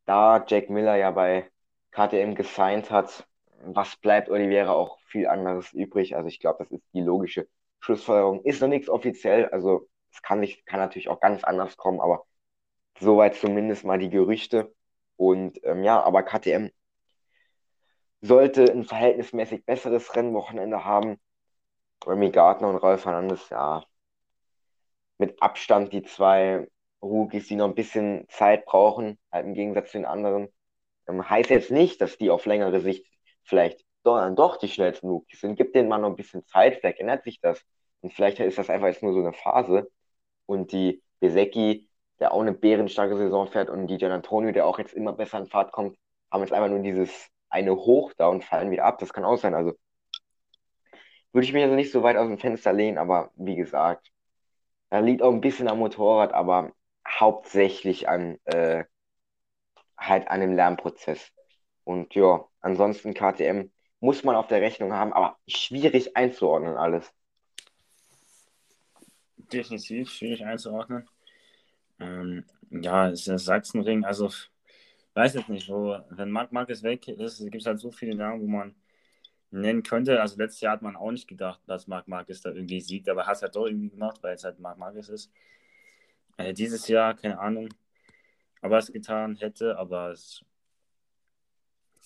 da 0.07 0.45
Jack 0.47 0.71
Miller 0.71 0.97
ja 0.97 1.11
bei 1.11 1.51
KTM 1.93 2.35
gesigned 2.35 2.91
hat, 2.91 3.27
was 3.65 3.97
bleibt 3.97 4.31
Oliveira 4.31 4.73
auch 4.73 4.99
viel 5.09 5.27
anderes 5.29 5.73
übrig? 5.73 6.17
Also 6.17 6.29
ich 6.29 6.41
glaube, 6.41 6.65
das 6.65 6.73
ist 6.73 6.85
die 6.95 7.03
logische 7.03 7.49
Schlussfolgerung. 7.81 8.43
Ist 8.45 8.63
noch 8.63 8.69
nichts 8.69 8.89
offiziell, 8.89 9.47
also 9.51 9.89
es 10.17 10.23
kann, 10.23 10.41
nicht, 10.41 10.67
kann 10.67 10.81
natürlich 10.81 11.09
auch 11.09 11.21
ganz 11.21 11.45
anders 11.45 11.77
kommen, 11.77 12.01
aber 12.01 12.27
soweit 13.01 13.37
zumindest 13.37 13.85
mal 13.85 13.99
die 13.99 14.11
Gerüchte. 14.11 14.75
Und 15.17 15.61
ähm, 15.65 15.85
ja, 15.85 16.03
aber 16.03 16.23
KTM 16.23 16.71
sollte 18.21 18.65
ein 18.65 18.85
verhältnismäßig 18.85 19.65
besseres 19.67 20.15
Rennwochenende 20.17 20.85
haben. 20.85 21.21
Remy 22.07 22.31
Gardner 22.31 22.69
und 22.69 22.77
Ralf 22.77 23.05
Hernandez, 23.05 23.49
ja, 23.51 23.85
mit 25.19 25.43
Abstand 25.43 25.93
die 25.93 26.03
zwei 26.03 26.69
Rookies, 27.03 27.49
die 27.49 27.57
noch 27.57 27.69
ein 27.69 27.75
bisschen 27.75 28.27
Zeit 28.29 28.65
brauchen, 28.67 29.19
halt 29.33 29.47
im 29.47 29.55
Gegensatz 29.55 29.93
zu 29.93 29.99
den 29.99 30.07
anderen. 30.07 30.49
Ähm, 31.09 31.29
heißt 31.29 31.51
jetzt 31.51 31.71
nicht, 31.71 32.01
dass 32.01 32.19
die 32.19 32.31
auf 32.31 32.47
längere 32.47 32.81
Sicht 32.81 33.07
vielleicht 33.45 33.85
doch, 34.03 34.35
doch 34.35 34.57
die 34.57 34.69
schnellsten 34.69 35.09
Rookies 35.09 35.41
sind. 35.41 35.57
Gibt 35.57 35.75
denen 35.75 35.89
mal 35.89 35.99
noch 35.99 36.11
ein 36.11 36.17
bisschen 36.17 36.47
Zeit, 36.47 36.77
vielleicht 36.77 37.01
ändert 37.01 37.25
sich 37.25 37.41
das. 37.41 37.61
Und 38.01 38.13
vielleicht 38.13 38.41
ist 38.41 38.59
das 38.59 38.71
einfach 38.71 38.89
jetzt 38.89 39.03
nur 39.03 39.13
so 39.13 39.21
eine 39.21 39.33
Phase. 39.33 39.91
Und 40.47 40.73
die 40.73 41.03
Besecki, 41.21 41.89
der 42.21 42.33
auch 42.33 42.41
eine 42.41 42.53
bärenstarke 42.53 43.17
Saison 43.17 43.49
fährt, 43.49 43.71
und 43.71 43.87
die 43.89 43.99
Gian 43.99 44.13
Antonio, 44.13 44.53
der 44.53 44.67
auch 44.67 44.79
jetzt 44.79 44.95
immer 44.95 45.13
besser 45.13 45.39
in 45.39 45.47
Fahrt 45.47 45.73
kommt, 45.73 45.99
haben 46.31 46.43
jetzt 46.43 46.53
einfach 46.53 46.71
nur 46.71 46.81
dieses 46.81 47.29
eine 47.49 47.75
Hoch 47.77 48.13
da 48.17 48.29
und 48.29 48.45
fallen 48.45 48.71
wieder 48.71 48.85
ab. 48.85 48.99
Das 48.99 49.13
kann 49.13 49.25
auch 49.25 49.39
sein. 49.39 49.55
Also 49.55 49.75
würde 51.33 51.47
ich 51.47 51.53
mich 51.53 51.63
also 51.63 51.75
nicht 51.75 51.93
so 51.93 52.03
weit 52.03 52.17
aus 52.17 52.29
dem 52.29 52.39
Fenster 52.39 52.73
lehnen, 52.73 52.99
aber 52.99 53.31
wie 53.37 53.57
gesagt, 53.57 54.11
da 54.91 55.01
liegt 55.01 55.23
auch 55.23 55.33
ein 55.33 55.41
bisschen 55.41 55.69
am 55.69 55.79
Motorrad, 55.79 56.33
aber 56.33 56.73
hauptsächlich 57.07 58.09
an 58.09 58.39
äh, 58.47 58.85
halt 59.99 60.29
an 60.29 60.41
dem 60.41 60.55
Lernprozess. 60.55 61.31
Und 61.85 62.15
ja, 62.15 62.47
ansonsten 62.61 63.15
KTM 63.15 63.71
muss 64.01 64.25
man 64.25 64.37
auf 64.37 64.47
der 64.49 64.61
Rechnung 64.61 64.93
haben, 64.93 65.13
aber 65.13 65.39
schwierig 65.47 66.17
einzuordnen 66.17 66.77
alles. 66.77 67.13
Definitiv 69.53 70.11
schwierig 70.11 70.45
einzuordnen. 70.45 71.09
Ähm, 72.01 72.45
ja, 72.71 73.11
es 73.11 73.27
ist 73.27 73.45
Sachsenring, 73.45 74.05
also 74.05 74.31
weiß 75.15 75.35
jetzt 75.35 75.49
nicht, 75.49 75.69
wo, 75.69 75.99
wenn 76.11 76.31
Marc 76.31 76.53
Marquez 76.53 76.83
weg 76.83 77.09
ist, 77.09 77.39
gibt 77.39 77.57
es 77.57 77.67
halt 77.67 77.81
so 77.81 77.91
viele 77.91 78.15
Namen, 78.15 78.43
wo 78.43 78.47
man 78.47 78.75
nennen 79.51 79.83
könnte. 79.83 80.21
Also 80.21 80.37
letztes 80.37 80.61
Jahr 80.61 80.73
hat 80.75 80.83
man 80.83 80.97
auch 80.97 81.11
nicht 81.11 81.29
gedacht, 81.29 81.61
dass 81.67 81.87
Marc 81.87 82.09
Marquez 82.09 82.41
da 82.43 82.51
irgendwie 82.51 82.81
siegt, 82.81 83.09
aber 83.09 83.27
hat 83.27 83.37
es 83.37 83.43
halt 83.43 83.57
doch 83.57 83.67
irgendwie 83.67 83.91
gemacht, 83.91 84.19
weil 84.23 84.35
es 84.35 84.45
halt 84.45 84.59
Marc 84.61 84.79
Marquez 84.79 85.09
ist. 85.09 85.31
Äh, 86.37 86.53
dieses 86.53 86.89
Jahr, 86.89 87.15
keine 87.15 87.39
Ahnung, 87.39 87.69
ob 88.63 88.73
er 88.73 88.79
es 88.79 88.93
getan 88.93 89.37
hätte, 89.37 89.79
aber 89.79 90.11
es, 90.11 90.45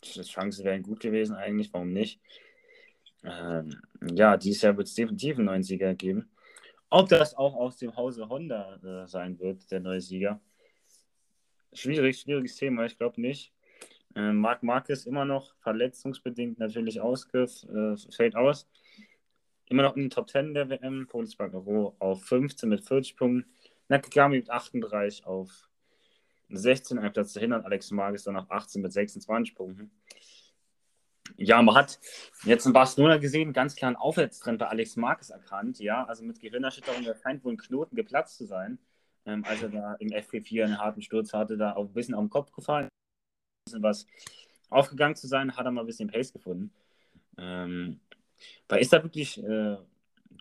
die 0.04 0.22
Chancen 0.22 0.64
wären 0.64 0.82
gut 0.82 1.00
gewesen 1.00 1.34
eigentlich, 1.36 1.72
warum 1.72 1.92
nicht? 1.92 2.20
Ähm, 3.24 3.80
ja, 4.14 4.36
dieses 4.36 4.62
Jahr 4.62 4.76
wird 4.76 4.88
es 4.88 4.94
definitiv 4.94 5.36
einen 5.36 5.46
neuen 5.46 5.62
Sieger 5.62 5.94
geben. 5.94 6.30
Ob 6.92 7.08
das 7.08 7.36
auch 7.36 7.54
aus 7.54 7.76
dem 7.76 7.96
Hause 7.96 8.28
Honda 8.28 8.74
äh, 8.82 9.06
sein 9.06 9.38
wird, 9.38 9.70
der 9.70 9.78
neue 9.78 10.00
Sieger. 10.00 10.40
Schwierig, 11.72 12.18
schwieriges 12.18 12.56
Thema, 12.56 12.84
ich 12.84 12.98
glaube 12.98 13.20
nicht. 13.20 13.52
Äh, 14.16 14.32
Marc 14.32 14.64
Marquez 14.64 15.06
immer 15.06 15.24
noch 15.24 15.54
verletzungsbedingt 15.60 16.58
natürlich 16.58 17.00
ausgef 17.00 17.62
äh, 17.64 17.96
fällt 18.10 18.34
aus. 18.34 18.68
Immer 19.66 19.84
noch 19.84 19.94
in 19.94 20.02
den 20.02 20.10
Top 20.10 20.28
10 20.28 20.52
der 20.52 20.68
WM. 20.68 21.06
Polis 21.06 21.36
Bagaro 21.36 21.94
auf 22.00 22.24
15 22.24 22.68
mit 22.68 22.84
40 22.84 23.16
Punkten. 23.16 23.48
Nakagami 23.86 24.38
mit 24.38 24.50
38 24.50 25.26
auf 25.26 25.68
16, 26.48 26.98
ein 26.98 27.12
Platz 27.12 27.34
dahinter. 27.34 27.64
Alex 27.64 27.92
Marquez 27.92 28.24
dann 28.24 28.36
auf 28.36 28.50
18 28.50 28.82
mit 28.82 28.92
26 28.92 29.54
Punkten. 29.54 29.92
Ja, 31.36 31.60
man 31.62 31.74
hat 31.74 31.98
jetzt 32.44 32.66
in 32.66 32.72
Barcelona 32.72 33.16
gesehen, 33.18 33.52
ganz 33.52 33.74
klar 33.74 33.88
einen 33.88 33.96
Aufwärtstrend 33.96 34.58
bei 34.58 34.66
Alex 34.66 34.96
Marquez 34.96 35.30
erkannt. 35.30 35.78
Ja, 35.78 36.04
also 36.04 36.24
mit 36.24 36.40
Gehirnerschütterung, 36.40 37.04
da 37.04 37.14
scheint 37.14 37.44
wohl 37.44 37.52
ein 37.52 37.58
Knoten 37.58 37.96
geplatzt 37.96 38.36
zu 38.36 38.46
sein. 38.46 38.78
Ähm, 39.26 39.44
als 39.44 39.62
er 39.62 39.68
da 39.68 39.94
im 39.94 40.08
FP4 40.08 40.64
einen 40.64 40.78
harten 40.78 41.02
Sturz 41.02 41.32
hatte, 41.32 41.56
da 41.56 41.74
auch 41.74 41.84
ein 41.84 41.92
bisschen 41.92 42.14
am 42.14 42.30
Kopf 42.30 42.52
gefallen 42.52 42.88
bisschen 43.70 43.82
was 43.82 44.06
aufgegangen 44.68 45.16
zu 45.16 45.26
sein, 45.26 45.56
hat 45.56 45.64
er 45.64 45.72
mal 45.72 45.82
ein 45.82 45.86
bisschen 45.86 46.10
Pace 46.10 46.32
gefunden. 46.32 46.72
Ähm, 47.38 48.00
weil 48.68 48.80
ist 48.80 48.92
da 48.92 49.02
wirklich 49.02 49.42
äh, 49.42 49.76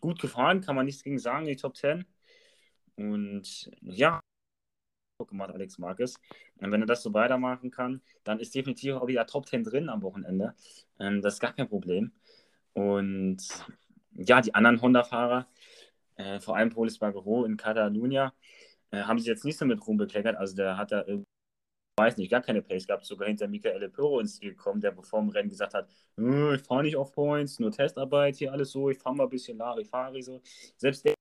gut 0.01 0.19
gefahren, 0.21 0.61
kann 0.61 0.75
man 0.75 0.85
nichts 0.85 1.03
gegen 1.03 1.19
sagen, 1.19 1.45
die 1.45 1.55
Top 1.55 1.77
10. 1.77 2.05
Und 2.95 3.71
ja, 3.81 4.19
gemacht, 5.27 5.51
Alex 5.51 5.77
Marquez. 5.77 6.15
Und 6.59 6.71
wenn 6.71 6.81
er 6.81 6.87
das 6.87 7.03
so 7.03 7.13
weitermachen 7.13 7.71
kann, 7.71 8.01
dann 8.23 8.39
ist 8.39 8.55
definitiv 8.55 8.95
auch 8.95 9.07
wieder 9.07 9.25
Top 9.25 9.47
10 9.47 9.63
drin 9.63 9.89
am 9.89 10.01
Wochenende. 10.01 10.55
Ähm, 10.99 11.21
das 11.21 11.35
ist 11.35 11.39
gar 11.39 11.53
kein 11.53 11.67
Problem. 11.67 12.11
Und 12.73 13.37
ja, 14.13 14.41
die 14.41 14.55
anderen 14.55 14.81
Honda-Fahrer, 14.81 15.47
äh, 16.15 16.39
vor 16.39 16.55
allem 16.55 16.69
Polis 16.69 16.99
Bagero 16.99 17.45
in 17.45 17.57
Catalunya, 17.57 18.33
äh, 18.91 19.03
haben 19.03 19.19
sich 19.19 19.27
jetzt 19.27 19.45
nicht 19.45 19.57
so 19.57 19.65
mit 19.65 19.85
Ruhm 19.87 19.97
bekleckert. 19.97 20.35
Also 20.37 20.55
der 20.55 20.77
hat 20.77 20.91
da 20.91 21.03
irgendwie 21.05 21.25
weiß 21.99 22.17
nicht, 22.17 22.31
gar 22.31 22.41
keine 22.41 22.61
Pace 22.61 22.87
gehabt, 22.87 23.05
sogar 23.05 23.27
hinter 23.27 23.47
Michael 23.47 23.89
Piro 23.89 24.19
ins 24.19 24.37
Ziel 24.37 24.51
gekommen, 24.51 24.81
der 24.81 24.91
bevor 24.91 25.19
dem 25.19 25.29
Rennen 25.29 25.49
gesagt 25.49 25.73
hat, 25.73 25.89
hm, 26.17 26.55
ich 26.55 26.61
fahre 26.61 26.83
nicht 26.83 26.95
auf 26.95 27.11
Points, 27.11 27.59
nur 27.59 27.71
Testarbeit, 27.71 28.37
hier 28.37 28.51
alles 28.53 28.71
so, 28.71 28.89
ich 28.89 28.97
fahre 28.97 29.15
mal 29.15 29.25
ein 29.25 29.29
bisschen 29.29 29.57
Larifari 29.57 30.21
so. 30.21 30.41
Selbst 30.77 31.05
der 31.05 31.13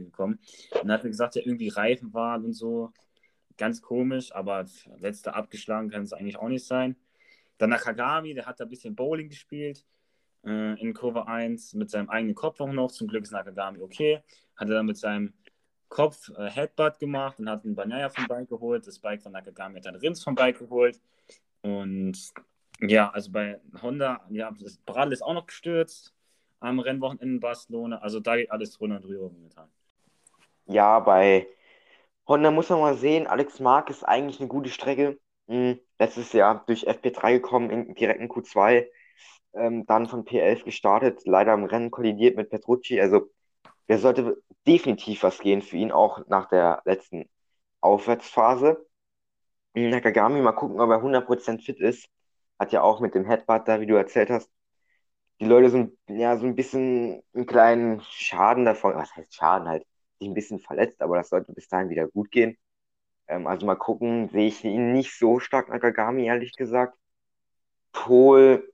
gekommen 0.00 0.38
und 0.82 0.90
hat 0.90 1.04
mir 1.04 1.10
gesagt, 1.10 1.34
ja, 1.36 1.42
irgendwie 1.44 1.68
Reifen 1.68 2.12
waren 2.14 2.44
und 2.44 2.52
so. 2.54 2.92
Ganz 3.58 3.82
komisch, 3.82 4.34
aber 4.34 4.64
letzter 4.98 5.36
abgeschlagen 5.36 5.90
kann 5.90 6.02
es 6.02 6.12
eigentlich 6.12 6.38
auch 6.38 6.48
nicht 6.48 6.66
sein. 6.66 6.96
Dann 7.58 7.70
Nakagami, 7.70 8.34
der 8.34 8.46
hat 8.46 8.58
da 8.58 8.64
ein 8.64 8.70
bisschen 8.70 8.96
Bowling 8.96 9.28
gespielt 9.28 9.84
äh, 10.44 10.80
in 10.80 10.94
Kurve 10.94 11.28
1 11.28 11.74
mit 11.74 11.90
seinem 11.90 12.08
eigenen 12.08 12.34
Kopf 12.34 12.60
auch 12.60 12.72
noch. 12.72 12.90
Zum 12.90 13.08
Glück 13.08 13.24
ist 13.24 13.32
Nakagami 13.32 13.80
okay. 13.80 14.22
Hat 14.56 14.68
er 14.68 14.76
dann 14.76 14.86
mit 14.86 14.96
seinem 14.96 15.34
Kopf 15.88 16.30
äh, 16.30 16.48
Headbutt 16.48 16.98
gemacht 16.98 17.38
und 17.38 17.50
hat 17.50 17.64
einen 17.64 17.74
Banaya 17.74 18.08
vom 18.08 18.26
Bike 18.26 18.48
geholt. 18.48 18.86
Das 18.86 18.98
Bike 18.98 19.22
von 19.22 19.32
Nakagami 19.32 19.76
hat 19.76 19.86
dann 19.86 19.96
Rins 19.96 20.24
vom 20.24 20.34
Bike 20.34 20.58
geholt. 20.58 20.98
Und 21.60 22.16
ja, 22.80 23.10
also 23.10 23.30
bei 23.30 23.60
Honda, 23.80 24.26
ja, 24.30 24.50
das 24.58 24.78
Bradl 24.78 25.12
ist 25.12 25.22
auch 25.22 25.34
noch 25.34 25.46
gestürzt 25.46 26.14
am 26.58 26.78
Rennwochenende 26.78 27.34
in 27.34 27.40
Barcelona. 27.40 27.98
Also 27.98 28.20
da 28.20 28.36
geht 28.36 28.50
alles 28.50 28.72
drunter 28.72 28.96
und 28.96 29.04
drüber 29.04 29.30
momentan. 29.30 29.68
Ja, 30.66 31.00
bei 31.00 31.46
Honda 32.28 32.50
muss 32.50 32.70
man 32.70 32.80
mal 32.80 32.96
sehen, 32.96 33.26
Alex 33.28 33.60
Mark 33.60 33.90
ist 33.90 34.04
eigentlich 34.04 34.40
eine 34.40 34.48
gute 34.48 34.70
Strecke. 34.70 35.18
Hm, 35.48 35.80
letztes 35.98 36.32
Jahr 36.32 36.64
durch 36.66 36.84
FP3 36.86 37.34
gekommen, 37.34 37.70
in, 37.70 37.94
direkt 37.94 38.20
in 38.20 38.28
Q2, 38.28 38.88
ähm, 39.54 39.86
dann 39.86 40.08
von 40.08 40.24
P11 40.24 40.64
gestartet, 40.64 41.22
leider 41.26 41.54
im 41.54 41.64
Rennen 41.64 41.90
kollidiert 41.90 42.36
mit 42.36 42.50
Petrucci. 42.50 43.00
Also 43.00 43.30
der 43.88 43.98
sollte 43.98 44.42
definitiv 44.66 45.22
was 45.24 45.40
gehen 45.40 45.62
für 45.62 45.76
ihn, 45.78 45.92
auch 45.92 46.26
nach 46.28 46.48
der 46.48 46.82
letzten 46.86 47.28
Aufwärtsphase. 47.80 48.86
Nakagami, 49.74 50.40
mal 50.42 50.52
gucken, 50.52 50.80
ob 50.80 50.90
er 50.90 51.02
100% 51.02 51.62
fit 51.62 51.80
ist. 51.80 52.08
Hat 52.58 52.72
ja 52.72 52.82
auch 52.82 53.00
mit 53.00 53.14
dem 53.14 53.24
Headbutt 53.26 53.68
da, 53.68 53.80
wie 53.80 53.86
du 53.86 53.94
erzählt 53.96 54.30
hast, 54.30 54.50
die 55.40 55.46
Leute 55.46 55.70
so, 55.70 55.88
ja, 56.08 56.36
so 56.38 56.46
ein 56.46 56.54
bisschen 56.56 57.22
einen 57.34 57.46
kleinen 57.46 58.00
Schaden 58.02 58.64
davon, 58.64 58.94
was 58.96 59.14
heißt 59.16 59.34
Schaden 59.34 59.68
halt, 59.68 59.86
sich 60.22 60.30
ein 60.30 60.34
bisschen 60.34 60.60
verletzt, 60.60 61.02
aber 61.02 61.16
das 61.16 61.28
sollte 61.28 61.52
bis 61.52 61.68
dahin 61.68 61.90
wieder 61.90 62.08
gut 62.08 62.30
gehen. 62.30 62.56
Ähm, 63.28 63.46
also 63.46 63.66
mal 63.66 63.76
gucken, 63.76 64.28
sehe 64.28 64.48
ich 64.48 64.64
ihn 64.64 64.92
nicht 64.92 65.18
so 65.18 65.40
stark, 65.40 65.68
Nakagami, 65.68 66.26
ehrlich 66.26 66.52
gesagt. 66.56 66.96
Pol, 67.92 68.72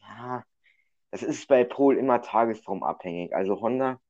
ja, 0.00 0.44
das 1.10 1.22
ist 1.22 1.48
bei 1.48 1.64
Pol 1.64 1.96
immer 1.96 2.22
tagesformabhängig. 2.22 3.34
Also 3.34 3.60
Honda 3.60 4.00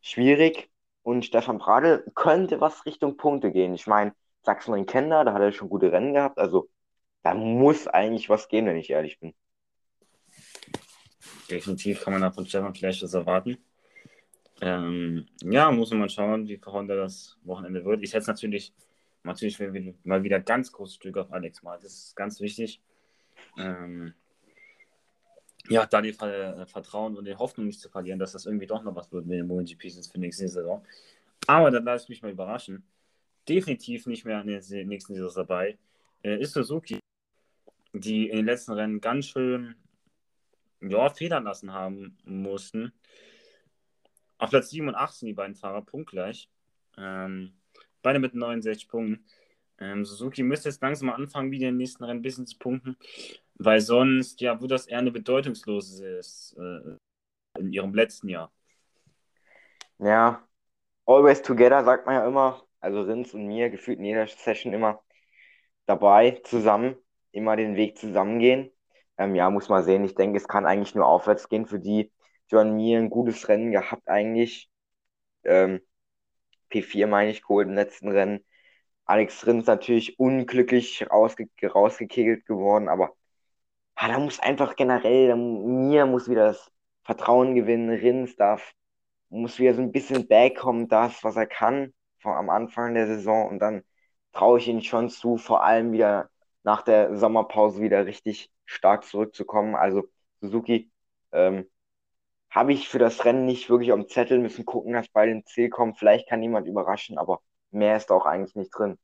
schwierig. 0.00 0.70
Und 1.02 1.24
Stefan 1.24 1.58
Bradl 1.58 2.04
könnte 2.14 2.60
was 2.60 2.84
Richtung 2.84 3.16
Punkte 3.16 3.50
gehen. 3.50 3.72
Ich 3.74 3.86
meine, 3.86 4.14
Sachsen-Ring 4.42 4.84
Kender, 4.86 5.24
da 5.24 5.32
hat 5.32 5.40
er 5.40 5.52
schon 5.52 5.70
gute 5.70 5.90
Rennen 5.90 6.12
gehabt. 6.12 6.38
Also 6.38 6.68
da 7.22 7.34
muss 7.34 7.86
eigentlich 7.88 8.28
was 8.28 8.48
gehen, 8.48 8.66
wenn 8.66 8.76
ich 8.76 8.90
ehrlich 8.90 9.18
bin. 9.18 9.34
Definitiv 11.50 12.02
kann 12.02 12.12
man 12.12 12.22
da 12.22 12.30
von 12.30 12.46
Stefan 12.46 12.74
vielleicht 12.74 13.02
was 13.02 13.14
erwarten. 13.14 13.56
Ähm, 14.60 15.26
ja, 15.42 15.70
muss 15.70 15.90
man 15.90 16.00
mal 16.00 16.08
schauen, 16.08 16.48
wie 16.48 16.56
für 16.56 16.72
Honda 16.72 16.96
das 16.96 17.38
Wochenende 17.44 17.84
wird. 17.84 18.02
Ich 18.02 18.10
setze 18.10 18.30
natürlich, 18.30 18.72
natürlich 19.22 19.58
mal 20.04 20.22
wieder 20.22 20.40
ganz 20.40 20.72
großes 20.72 20.96
Stück 20.96 21.16
auf 21.16 21.32
Alex 21.32 21.62
mal. 21.62 21.78
Das 21.80 21.92
ist 21.92 22.16
ganz 22.16 22.40
wichtig. 22.40 22.80
Ähm, 23.56 24.14
ja, 25.68 25.86
da 25.86 26.00
die 26.00 26.10
äh, 26.10 26.66
Vertrauen 26.66 27.16
und 27.16 27.26
die 27.26 27.36
Hoffnung 27.36 27.66
nicht 27.66 27.80
zu 27.80 27.88
verlieren, 27.88 28.18
dass 28.18 28.32
das 28.32 28.46
irgendwie 28.46 28.66
doch 28.66 28.82
noch 28.82 28.96
was 28.96 29.12
wird 29.12 29.26
mit 29.26 29.38
den 29.38 29.46
MotoGP 29.46 29.90
sind 29.90 30.06
für 30.06 30.18
nächste 30.18 30.48
Saison. 30.48 30.84
Aber 31.46 31.70
dann 31.70 31.84
lasse 31.84 32.04
ich 32.04 32.08
mich 32.08 32.22
mal 32.22 32.32
überraschen. 32.32 32.84
Definitiv 33.48 34.06
nicht 34.06 34.24
mehr 34.24 34.40
in 34.40 34.48
der 34.48 34.84
nächsten 34.84 35.14
Saison 35.14 35.32
dabei. 35.34 35.78
Äh, 36.22 36.40
ist 36.40 36.54
Suzuki, 36.54 36.98
die 37.92 38.28
in 38.28 38.36
den 38.38 38.46
letzten 38.46 38.72
Rennen 38.72 39.00
ganz 39.00 39.26
schön 39.26 39.76
ja, 40.80 41.08
federn 41.10 41.44
lassen 41.44 41.72
haben 41.72 42.16
mussten. 42.24 42.92
Auf 44.38 44.50
Platz 44.50 44.70
7 44.70 44.88
und 44.88 44.94
18 44.94 45.26
die 45.26 45.34
beiden 45.34 45.56
Fahrer 45.56 45.82
punktgleich. 45.82 46.48
Ähm, 46.96 47.52
beide 48.02 48.18
mit 48.18 48.34
69 48.34 48.88
Punkten. 48.88 49.24
Ähm, 49.80 50.04
Suzuki 50.04 50.42
müsste 50.42 50.68
jetzt 50.68 50.82
langsam 50.82 51.08
mal 51.08 51.14
anfangen, 51.14 51.50
wieder 51.50 51.66
den 51.66 51.76
nächsten 51.76 52.04
Rennen 52.04 52.20
ein 52.20 52.22
bisschen 52.22 52.46
zu 52.46 52.58
punkten. 52.58 52.96
Weil 53.54 53.80
sonst, 53.80 54.40
ja, 54.40 54.60
wird 54.60 54.70
das 54.70 54.86
eher 54.86 54.98
eine 54.98 55.10
bedeutungslose 55.10 56.20
äh, 56.56 57.60
in 57.60 57.72
ihrem 57.72 57.94
letzten 57.94 58.28
Jahr. 58.28 58.52
Ja, 59.98 60.46
always 61.06 61.42
together, 61.42 61.84
sagt 61.84 62.06
man 62.06 62.14
ja 62.14 62.26
immer. 62.26 62.62
Also 62.80 63.02
Rins 63.02 63.34
und 63.34 63.46
mir 63.46 63.70
gefühlt 63.70 63.98
in 63.98 64.04
jeder 64.04 64.26
Session 64.28 64.72
immer 64.72 65.02
dabei, 65.86 66.40
zusammen, 66.44 66.96
immer 67.32 67.56
den 67.56 67.74
Weg 67.74 67.98
zusammengehen. 67.98 68.70
Ähm, 69.16 69.34
ja, 69.34 69.50
muss 69.50 69.68
man 69.68 69.82
sehen. 69.82 70.04
Ich 70.04 70.14
denke, 70.14 70.36
es 70.36 70.46
kann 70.46 70.66
eigentlich 70.66 70.94
nur 70.94 71.06
aufwärts 71.06 71.48
gehen 71.48 71.66
für 71.66 71.80
die. 71.80 72.12
John 72.48 72.76
Mir 72.76 72.98
ein 72.98 73.10
gutes 73.10 73.48
Rennen 73.48 73.72
gehabt 73.72 74.08
eigentlich. 74.08 74.70
Ähm, 75.44 75.80
P4 76.70 77.06
meine 77.06 77.30
ich 77.30 77.42
geholt 77.42 77.68
im 77.68 77.74
letzten 77.74 78.10
Rennen. 78.10 78.44
Alex 79.04 79.46
Rins 79.46 79.66
natürlich 79.66 80.18
unglücklich 80.18 81.06
rausge 81.10 81.48
rausgekegelt 81.62 82.46
geworden, 82.46 82.88
aber 82.88 83.14
ah, 83.94 84.08
da 84.08 84.18
muss 84.18 84.40
einfach 84.40 84.76
generell, 84.76 85.34
mir 85.36 86.06
muss 86.06 86.28
wieder 86.28 86.46
das 86.48 86.70
Vertrauen 87.04 87.54
gewinnen. 87.54 87.90
Rins 87.90 88.36
darf, 88.36 88.72
muss 89.30 89.58
wieder 89.58 89.74
so 89.74 89.82
ein 89.82 89.92
bisschen 89.92 90.28
backkommen, 90.28 90.88
das, 90.88 91.24
was 91.24 91.36
er 91.36 91.46
kann, 91.46 91.94
vor, 92.20 92.36
am 92.36 92.50
Anfang 92.50 92.94
der 92.94 93.06
Saison 93.06 93.48
und 93.48 93.60
dann 93.60 93.82
traue 94.32 94.58
ich 94.58 94.68
ihm 94.68 94.82
schon 94.82 95.08
zu, 95.10 95.36
vor 95.38 95.64
allem 95.64 95.92
wieder 95.92 96.30
nach 96.62 96.82
der 96.82 97.16
Sommerpause 97.16 97.80
wieder 97.82 98.06
richtig 98.06 98.50
stark 98.66 99.04
zurückzukommen. 99.04 99.74
Also 99.74 100.04
Suzuki 100.40 100.90
ähm, 101.32 101.66
habe 102.50 102.72
ich 102.72 102.88
für 102.88 102.98
das 102.98 103.24
Rennen 103.24 103.44
nicht 103.44 103.68
wirklich 103.70 103.92
am 103.92 104.08
Zettel, 104.08 104.38
müssen 104.38 104.64
gucken, 104.64 104.94
dass 104.94 105.08
bei 105.08 105.26
den 105.26 105.44
Ziel 105.44 105.68
kommt. 105.68 105.98
Vielleicht 105.98 106.28
kann 106.28 106.42
jemand 106.42 106.66
überraschen, 106.66 107.18
aber 107.18 107.42
mehr 107.70 107.96
ist 107.96 108.10
auch 108.10 108.26
eigentlich 108.26 108.56
nicht 108.56 108.70
drin. 108.70 108.98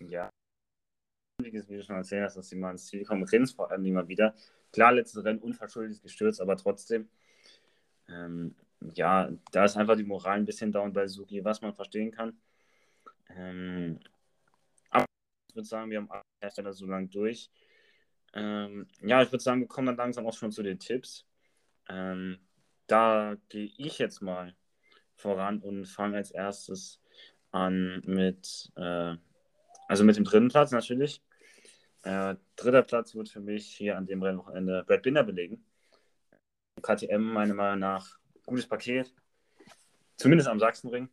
Ja. 0.00 0.30
Wie 1.42 1.50
du 1.50 1.82
schon 1.82 1.96
erzählt 1.96 2.24
hast, 2.24 2.36
dass 2.36 2.48
sie 2.48 2.56
mal 2.56 2.72
ins 2.72 2.86
Ziel 2.86 3.04
kommen, 3.04 3.24
Rins 3.24 3.52
vor 3.52 3.70
allem 3.70 3.84
immer 3.84 4.08
wieder. 4.08 4.34
Klar, 4.72 4.92
letztes 4.92 5.24
Rennen 5.24 5.40
unverschuldet 5.40 6.02
gestürzt, 6.02 6.40
aber 6.40 6.56
trotzdem. 6.56 7.08
Ähm, 8.08 8.54
ja, 8.94 9.30
da 9.52 9.64
ist 9.64 9.76
einfach 9.76 9.96
die 9.96 10.04
Moral 10.04 10.38
ein 10.38 10.44
bisschen 10.44 10.72
down 10.72 10.92
bei 10.92 11.06
Suzuki, 11.06 11.44
was 11.44 11.62
man 11.62 11.74
verstehen 11.74 12.10
kann. 12.10 12.38
Ähm, 13.30 13.98
aber 14.90 15.06
ich 15.48 15.56
würde 15.56 15.68
sagen, 15.68 15.90
wir 15.90 15.98
haben 15.98 16.10
alle 16.10 16.22
Hersteller 16.42 16.72
so 16.72 16.86
lang 16.86 17.08
durch. 17.10 17.50
Ähm, 18.34 18.88
ja, 19.00 19.22
ich 19.22 19.30
würde 19.30 19.42
sagen, 19.42 19.60
wir 19.60 19.68
kommen 19.68 19.86
dann 19.86 19.96
langsam 19.96 20.26
auch 20.26 20.34
schon 20.34 20.52
zu 20.52 20.62
den 20.62 20.78
Tipps. 20.78 21.26
Ähm, 21.88 22.38
da 22.86 23.36
gehe 23.48 23.70
ich 23.78 23.98
jetzt 23.98 24.20
mal 24.20 24.54
voran 25.14 25.60
und 25.60 25.86
fange 25.86 26.16
als 26.16 26.30
erstes 26.30 27.00
an 27.52 28.02
mit, 28.04 28.72
äh, 28.76 29.14
also 29.88 30.04
mit 30.04 30.16
dem 30.16 30.24
dritten 30.24 30.48
Platz 30.48 30.72
natürlich. 30.72 31.22
Äh, 32.02 32.34
dritter 32.56 32.82
Platz 32.82 33.14
wird 33.14 33.28
für 33.28 33.40
mich 33.40 33.66
hier 33.66 33.96
an 33.96 34.06
dem 34.06 34.22
Rennwochenende 34.22 34.84
Brad 34.84 35.02
Binder 35.02 35.22
belegen. 35.22 35.64
KTM 36.82 37.22
meiner 37.22 37.54
Meinung 37.54 37.78
nach 37.78 38.18
gutes 38.44 38.66
Paket, 38.66 39.14
zumindest 40.16 40.48
am 40.48 40.58
Sachsenring. 40.58 41.08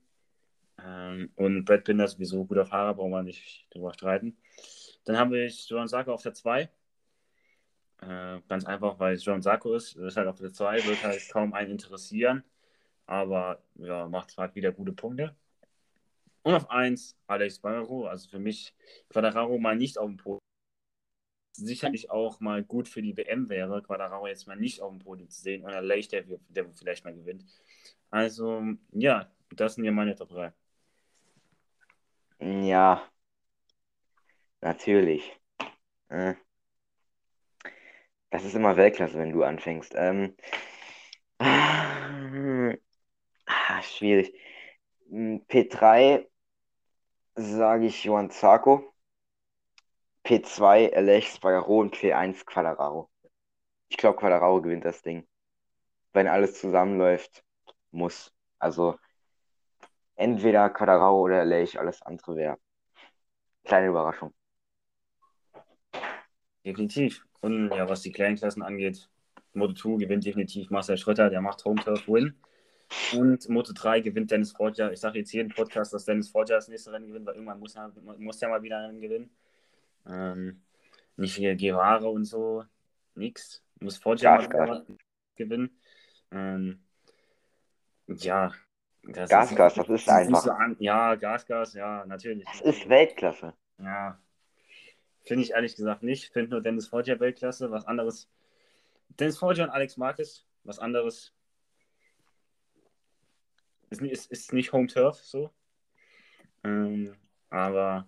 Ähm, 0.84 1.32
und 1.36 1.66
Brad 1.66 1.84
Binder 1.84 2.08
sowieso 2.08 2.46
guter 2.46 2.66
Fahrer, 2.66 2.96
brauchen 2.96 3.12
wir 3.12 3.24
nicht 3.24 3.68
drüber 3.72 3.94
streiten. 3.94 4.36
Dann 5.06 5.18
habe 5.18 5.40
ich 5.46 5.70
Johan 5.70 5.88
Sarko 5.88 6.14
auf 6.14 6.24
der 6.24 6.34
2. 6.34 6.70
Äh, 8.02 8.42
ganz 8.48 8.66
einfach, 8.66 9.00
weil 9.00 9.16
es 9.16 9.26
Johan 9.26 9.42
Sarko 9.42 9.74
ist. 9.76 9.96
Das 9.96 10.04
ist 10.04 10.18
halt 10.18 10.28
auf 10.28 10.40
der 10.40 10.54
2, 10.54 10.84
wird 10.86 11.04
halt 11.04 11.22
kaum 11.30 11.54
einen 11.54 11.72
interessieren. 11.72 12.44
Aber 13.06 13.62
ja, 13.76 14.08
macht 14.08 14.38
halt 14.38 14.56
wieder 14.56 14.72
gute 14.72 14.94
Punkte. 14.94 15.36
Und 16.44 16.56
auf 16.56 16.70
1 16.70 17.18
Alex 17.28 17.62
Quadraro. 17.62 18.08
Also 18.08 18.30
für 18.30 18.40
mich 18.40 18.74
Quadraro 19.10 19.58
mal 19.60 19.76
nicht 19.76 19.98
auf 19.98 20.08
dem 20.08 20.18
Podium. 20.18 20.40
Sicherlich 21.54 22.10
auch 22.10 22.40
mal 22.40 22.64
gut 22.64 22.88
für 22.88 23.02
die 23.02 23.16
WM 23.18 23.50
wäre, 23.50 23.82
Quadraro 23.84 24.26
jetzt 24.28 24.48
mal 24.48 24.56
nicht 24.56 24.82
auf 24.82 24.90
dem 24.92 25.00
Podium 25.00 25.30
zu 25.30 25.42
sehen. 25.42 25.64
Und 25.64 25.72
Leicht, 25.84 26.12
der, 26.14 26.24
der 26.50 26.70
vielleicht 26.72 27.04
mal 27.06 27.14
gewinnt. 27.14 27.46
Also, 28.10 28.64
ja, 28.92 29.30
das 29.52 29.76
sind 29.76 29.84
ja 29.86 29.92
meine 29.92 30.16
Top 30.16 30.30
3. 30.30 30.54
Ja, 32.40 33.08
natürlich. 34.62 35.40
Äh, 36.10 36.36
das 38.32 38.46
ist 38.46 38.56
immer 38.56 38.78
Weltklasse, 38.78 39.18
wenn 39.18 39.32
du 39.32 39.44
anfängst. 39.44 39.94
Ähm, 39.96 40.36
ah, 41.40 42.74
schwierig. 43.84 44.34
Hm, 45.10 45.46
P3 45.48 46.28
sage 47.36 47.86
ich 47.88 48.04
Johann 48.04 48.32
Zarco. 48.32 48.94
P2 50.24 50.94
Alex 50.96 51.36
Spagaro 51.36 51.80
und 51.82 51.96
P1 51.96 52.46
Quadraro. 52.46 53.10
Ich 53.90 53.98
glaube, 53.98 54.20
Quadraro 54.20 54.62
gewinnt 54.62 54.86
das 54.86 55.02
Ding. 55.02 55.28
Wenn 56.14 56.28
alles 56.28 56.60
zusammenläuft, 56.60 57.44
muss. 57.92 58.34
Also 58.60 58.98
entweder 60.16 60.70
Quadraro 60.70 61.22
oder 61.22 61.46
Lech, 61.46 61.80
alles 61.80 62.02
andere 62.02 62.36
wäre. 62.36 62.58
Kleine 63.64 63.88
Überraschung. 63.88 64.34
Definitiv. 66.66 67.26
Und 67.42 67.70
ja, 67.70 67.90
was 67.90 68.02
die 68.02 68.12
kleinen 68.12 68.36
Klassen 68.36 68.62
angeht, 68.62 69.10
Moto 69.54 69.74
2 69.74 69.98
gewinnt 69.98 70.26
definitiv 70.26 70.70
Marcel 70.70 70.98
Schröter, 70.98 71.30
der 71.30 71.42
macht 71.42 71.66
Home 71.66 71.82
Turf 71.82 72.08
Win. 72.08 72.36
Und 73.14 73.48
Moto 73.50 73.74
3 73.74 74.02
gewinnt 74.02 74.32
Dennis 74.32 74.52
Forger. 74.52 74.92
Ich 74.92 75.00
sage 75.00 75.20
jetzt 75.20 75.32
jeden 75.32 75.50
Podcast, 75.50 75.94
dass 75.94 76.06
Dennis 76.06 76.30
Forger 76.30 76.56
das 76.56 76.68
nächste 76.68 76.92
Rennen 76.92 77.08
gewinnt, 77.08 77.26
weil 77.26 77.36
irgendwann 77.36 77.60
muss 77.60 77.76
er, 77.76 77.92
muss 78.18 78.42
er 78.42 78.50
mal 78.50 78.64
wieder 78.64 78.80
einen 78.80 79.02
gewinnen. 79.02 79.30
Ähm, 80.06 80.62
nicht 81.16 81.38
wie 81.38 81.56
Guevara 81.56 82.06
und 82.08 82.26
so, 82.26 82.66
nix. 83.16 83.64
Muss 83.80 83.98
Forger 83.98 84.38
mal 84.38 84.50
wieder 84.50 84.86
gewinnen. 85.36 85.80
Ähm, 86.32 86.84
ja, 88.08 88.52
das 89.04 89.30
Gasgas, 89.30 89.76
das 89.76 89.90
ist 89.90 90.10
einfach. 90.10 90.42
So 90.42 90.52
an, 90.52 90.76
ja, 90.80 91.16
Gasgas, 91.16 91.74
ja, 91.74 92.06
natürlich. 92.06 92.46
Das 92.46 92.62
ist 92.62 92.90
Weltklasse. 92.90 93.54
Ja. 93.80 94.20
Finde 95.24 95.44
ich 95.44 95.52
ehrlich 95.52 95.76
gesagt 95.76 96.04
nicht. 96.04 96.32
Finde 96.34 96.52
nur 96.52 96.62
Dennis 96.62 96.88
Forger 96.88 97.20
Weltklasse. 97.20 97.72
Was 97.72 97.86
anderes. 97.86 98.30
Dennis 99.20 99.38
Forger 99.38 99.64
und 99.64 99.70
Alex 99.70 99.98
Marquez, 99.98 100.46
was 100.64 100.80
anderes. 100.80 101.34
Ist, 103.90 104.02
ist, 104.02 104.32
ist 104.32 104.54
nicht 104.54 104.72
Home 104.72 104.88
Turf 104.88 105.18
so. 105.22 105.52
Ähm, 106.64 107.16
aber 107.50 108.08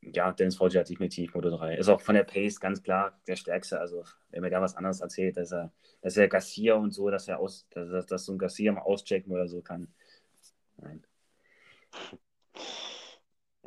ja, 0.00 0.32
Dennis 0.32 0.56
Forger 0.56 0.80
hat 0.80 0.88
definitiv 0.88 1.34
Moto 1.34 1.50
3. 1.50 1.76
Ist 1.76 1.88
auch 1.88 2.00
von 2.00 2.14
der 2.14 2.24
Pace 2.24 2.60
ganz 2.60 2.82
klar 2.82 3.20
der 3.26 3.36
stärkste. 3.36 3.78
Also, 3.80 4.04
wenn 4.30 4.40
mir 4.40 4.50
da 4.50 4.60
was 4.60 4.76
anderes 4.76 5.00
erzählt, 5.00 5.36
dass 5.36 5.52
er, 5.52 5.72
dass 6.00 6.16
er 6.16 6.28
Garcia 6.28 6.74
und 6.74 6.92
so, 6.92 7.10
dass 7.10 7.28
er 7.28 7.40
aus, 7.40 7.68
dass, 7.70 8.06
dass 8.06 8.24
so 8.24 8.32
ein 8.32 8.38
Garcia 8.38 8.72
mal 8.72 8.82
auschecken 8.82 9.32
oder 9.32 9.48
so 9.48 9.60
kann. 9.60 9.92
Nein. 10.78 11.04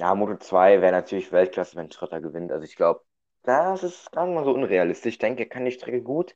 Ja, 0.02 0.16
Moto 0.16 0.36
2 0.36 0.82
wäre 0.82 0.94
natürlich 0.94 1.32
Weltklasse, 1.32 1.76
wenn 1.76 1.92
Schrotter 1.92 2.22
gewinnt. 2.22 2.52
Also 2.52 2.66
ich 2.66 2.76
glaube, 2.76 3.04
das 3.44 3.84
ist 3.84 4.12
gar 4.12 4.26
nicht 4.26 4.34
mal 4.34 4.44
so 4.44 4.52
unrealistisch. 4.52 5.14
Ich 5.14 5.20
denke, 5.20 5.44
er 5.44 5.50
kann 5.50 5.64
die 5.64 5.72
Strecke 5.72 6.02
gut. 6.02 6.36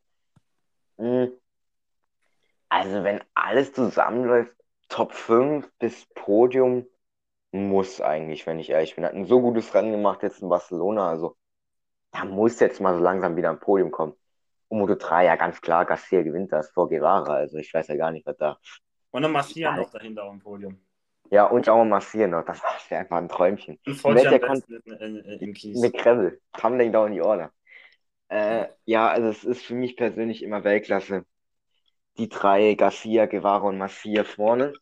Hm. 0.99 1.31
Also 2.69 3.03
wenn 3.03 3.23
alles 3.33 3.73
zusammenläuft, 3.73 4.53
Top 4.87 5.13
5 5.13 5.67
bis 5.79 6.05
Podium, 6.13 6.85
muss 7.51 8.01
eigentlich, 8.01 8.45
wenn 8.45 8.59
ich 8.59 8.69
ehrlich 8.69 8.93
bin. 8.93 9.03
Hat 9.03 9.13
ein 9.13 9.25
so 9.25 9.41
gutes 9.41 9.73
Rennen 9.73 9.93
gemacht 9.93 10.21
jetzt 10.21 10.43
in 10.43 10.49
Barcelona. 10.49 11.09
Also 11.09 11.35
da 12.11 12.23
muss 12.23 12.59
jetzt 12.59 12.79
mal 12.81 12.95
so 12.95 13.01
langsam 13.01 13.35
wieder 13.35 13.49
ein 13.49 13.59
Podium 13.59 13.89
kommen. 13.89 14.13
Und 14.67 14.77
Moto 14.77 14.93
3, 14.93 15.25
ja 15.25 15.37
ganz 15.37 15.59
klar, 15.59 15.85
Garcia 15.85 16.21
gewinnt 16.21 16.51
das 16.51 16.69
vor 16.69 16.87
Guevara. 16.87 17.33
Also 17.33 17.57
ich 17.57 17.73
weiß 17.73 17.87
ja 17.87 17.95
gar 17.95 18.11
nicht, 18.11 18.27
was 18.27 18.37
da. 18.37 18.59
Und 19.09 19.23
dann 19.23 19.31
Marcia 19.31 19.75
noch 19.75 19.89
dahinter 19.89 20.25
auf 20.25 20.33
dem 20.33 20.41
Podium. 20.41 20.85
Ja, 21.31 21.45
und 21.45 21.67
auch 21.69 21.77
mal 21.77 21.85
Marcia 21.85 22.27
noch. 22.27 22.45
Das 22.45 22.61
wäre 22.89 23.01
einfach 23.01 23.17
ein 23.17 23.29
Träumchen. 23.29 23.79
Ein 23.85 24.15
Welcher 24.15 24.39
Kon 24.39 24.61
im 25.39 25.53
Kies. 25.53 25.79
Mit 25.79 25.97
Kreml. 25.97 26.39
Tumbling 26.53 26.91
down 26.91 27.13
the 27.13 27.21
order. 27.21 27.51
Äh, 28.27 28.67
ja, 28.85 29.07
also 29.09 29.29
es 29.29 29.43
ist 29.43 29.63
für 29.63 29.75
mich 29.75 29.97
persönlich 29.97 30.43
immer 30.43 30.63
Weltklasse. 30.63 31.25
Die 32.17 32.29
drei, 32.29 32.75
Garcia, 32.75 33.25
Guevara 33.25 33.67
und 33.67 33.77
Marcia 33.77 34.23
vorne 34.23 34.73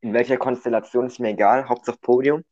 in 0.00 0.12
welcher 0.14 0.36
Konstellation 0.36 1.06
ist 1.06 1.18
mir 1.18 1.30
egal, 1.30 1.68
Hauptsache 1.68 1.98
Podium. 1.98 2.44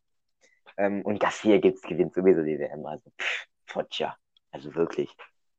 Ähm, 0.77 1.03
und 1.03 1.20
Garcia 1.20 1.59
gibt's, 1.59 1.83
gewinnt 1.83 2.14
sowieso 2.14 2.42
die 2.42 2.59
WM. 2.59 2.85
Also, 2.87 3.11
pff, 3.18 3.46
Foggia. 3.66 4.16
Also 4.51 4.75
wirklich. 4.75 5.14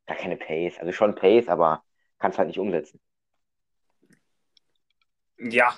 Gar 0.05 0.17
keine 0.17 0.37
Pace. 0.37 0.79
Also 0.79 0.91
schon 0.91 1.15
Pace, 1.15 1.47
aber 1.47 1.83
kannst 2.19 2.37
halt 2.37 2.47
nicht 2.47 2.59
umsetzen. 2.59 2.99
Ja. 5.37 5.75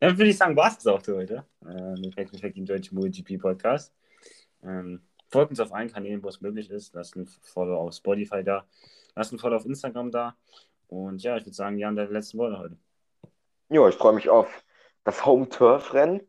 Dann 0.00 0.16
würde 0.16 0.30
ich 0.30 0.38
sagen, 0.38 0.56
war 0.56 0.68
es 0.68 0.86
auch 0.86 1.02
für 1.02 1.16
heute. 1.16 1.44
Äh, 1.62 1.92
mit 2.00 2.14
Fact 2.14 2.40
Fact 2.40 2.56
im 2.56 2.64
deutschen 2.64 2.96
MotoGP 2.96 3.38
Podcast. 3.38 3.94
Ähm, 4.62 5.02
folgt 5.28 5.50
uns 5.50 5.60
auf 5.60 5.72
allen 5.72 5.92
Kanälen, 5.92 6.22
wo 6.22 6.28
es 6.28 6.40
möglich 6.40 6.70
ist. 6.70 6.94
Lasst 6.94 7.16
ein 7.16 7.26
Follow 7.42 7.76
auf 7.76 7.94
Spotify 7.94 8.42
da. 8.42 8.64
Lasst 9.14 9.32
ein 9.32 9.38
Follow 9.38 9.56
auf 9.56 9.66
Instagram 9.66 10.10
da. 10.10 10.36
Und 10.88 11.22
ja, 11.22 11.36
ich 11.36 11.44
würde 11.44 11.54
sagen, 11.54 11.76
wir 11.76 11.86
haben 11.86 11.96
die 11.96 12.02
letzten 12.02 12.38
Worte 12.38 12.58
heute. 12.58 12.76
Ja, 13.68 13.86
ich 13.88 13.94
freue 13.94 14.14
mich 14.14 14.30
auf 14.30 14.64
das 15.04 15.24
Home-Turf-Rennen 15.26 16.22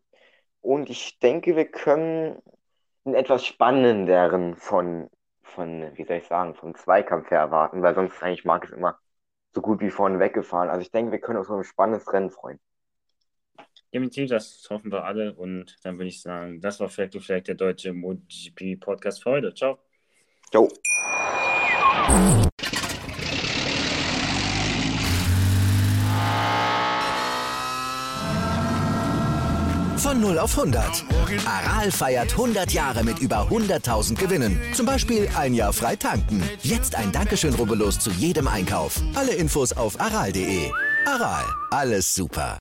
und 0.60 0.90
ich 0.90 1.20
denke, 1.20 1.56
wir 1.56 1.66
können 1.66 2.42
einen 3.06 3.16
etwas 3.16 3.46
spannenderen 3.46 4.56
von, 4.58 5.10
von, 5.44 5.92
wie 5.96 6.04
soll 6.04 6.18
ich 6.18 6.28
sagen, 6.28 6.56
vom 6.56 6.76
Zweikampf 6.76 7.32
her 7.32 7.40
erwarten, 7.40 7.82
weil 7.82 7.96
sonst 7.96 8.22
eigentlich 8.22 8.46
mag 8.46 8.66
es 8.66 8.72
immer 8.72 9.00
so 9.56 9.62
gut 9.62 9.80
wie 9.80 9.90
vorne 9.90 10.20
weggefahren. 10.20 10.70
Also 10.70 10.82
ich 10.82 10.92
denke, 10.92 11.14
wir 11.14 11.20
können 11.20 11.40
uns 11.40 11.50
auf 11.50 11.58
ein 11.58 11.64
spannendes 11.64 12.12
Rennen 12.14 12.30
freuen. 12.30 12.60
Definitiv, 13.94 14.30
das 14.30 14.68
hoffen 14.70 14.92
wir 14.92 15.04
alle. 15.04 15.34
Und 15.34 15.76
dann 15.84 15.98
würde 15.98 16.10
ich 16.10 16.22
sagen, 16.22 16.62
das 16.62 16.80
war 16.80 16.90
vielleicht, 16.90 17.16
vielleicht 17.22 17.48
der 17.48 17.56
deutsche 17.56 17.94
MotoGP-Podcast 17.94 19.24
für 19.24 19.32
heute. 19.32 19.54
Ciao. 19.54 19.80
Ciao. 20.50 20.68
Von 29.98 30.20
0 30.20 30.40
auf 30.40 30.58
100. 30.58 31.06
Aral 31.46 31.92
feiert 31.92 32.32
100 32.32 32.72
Jahre 32.72 33.04
mit 33.04 33.20
über 33.20 33.48
100.000 33.50 34.16
Gewinnen. 34.20 34.60
Zum 34.74 34.86
Beispiel 34.86 35.30
ein 35.38 35.54
Jahr 35.54 35.72
frei 35.72 35.96
tanken. 35.96 36.44
Jetzt 36.64 36.96
ein 36.96 37.12
Dankeschön, 37.12 37.54
rubbellos 37.54 38.00
zu 38.00 38.10
jedem 38.10 38.48
Einkauf. 38.48 39.00
Alle 39.16 39.34
Infos 39.34 39.74
auf 39.74 40.02
aral.de. 40.02 40.72
Aral, 41.06 41.46
alles 41.70 42.14
super. 42.14 42.61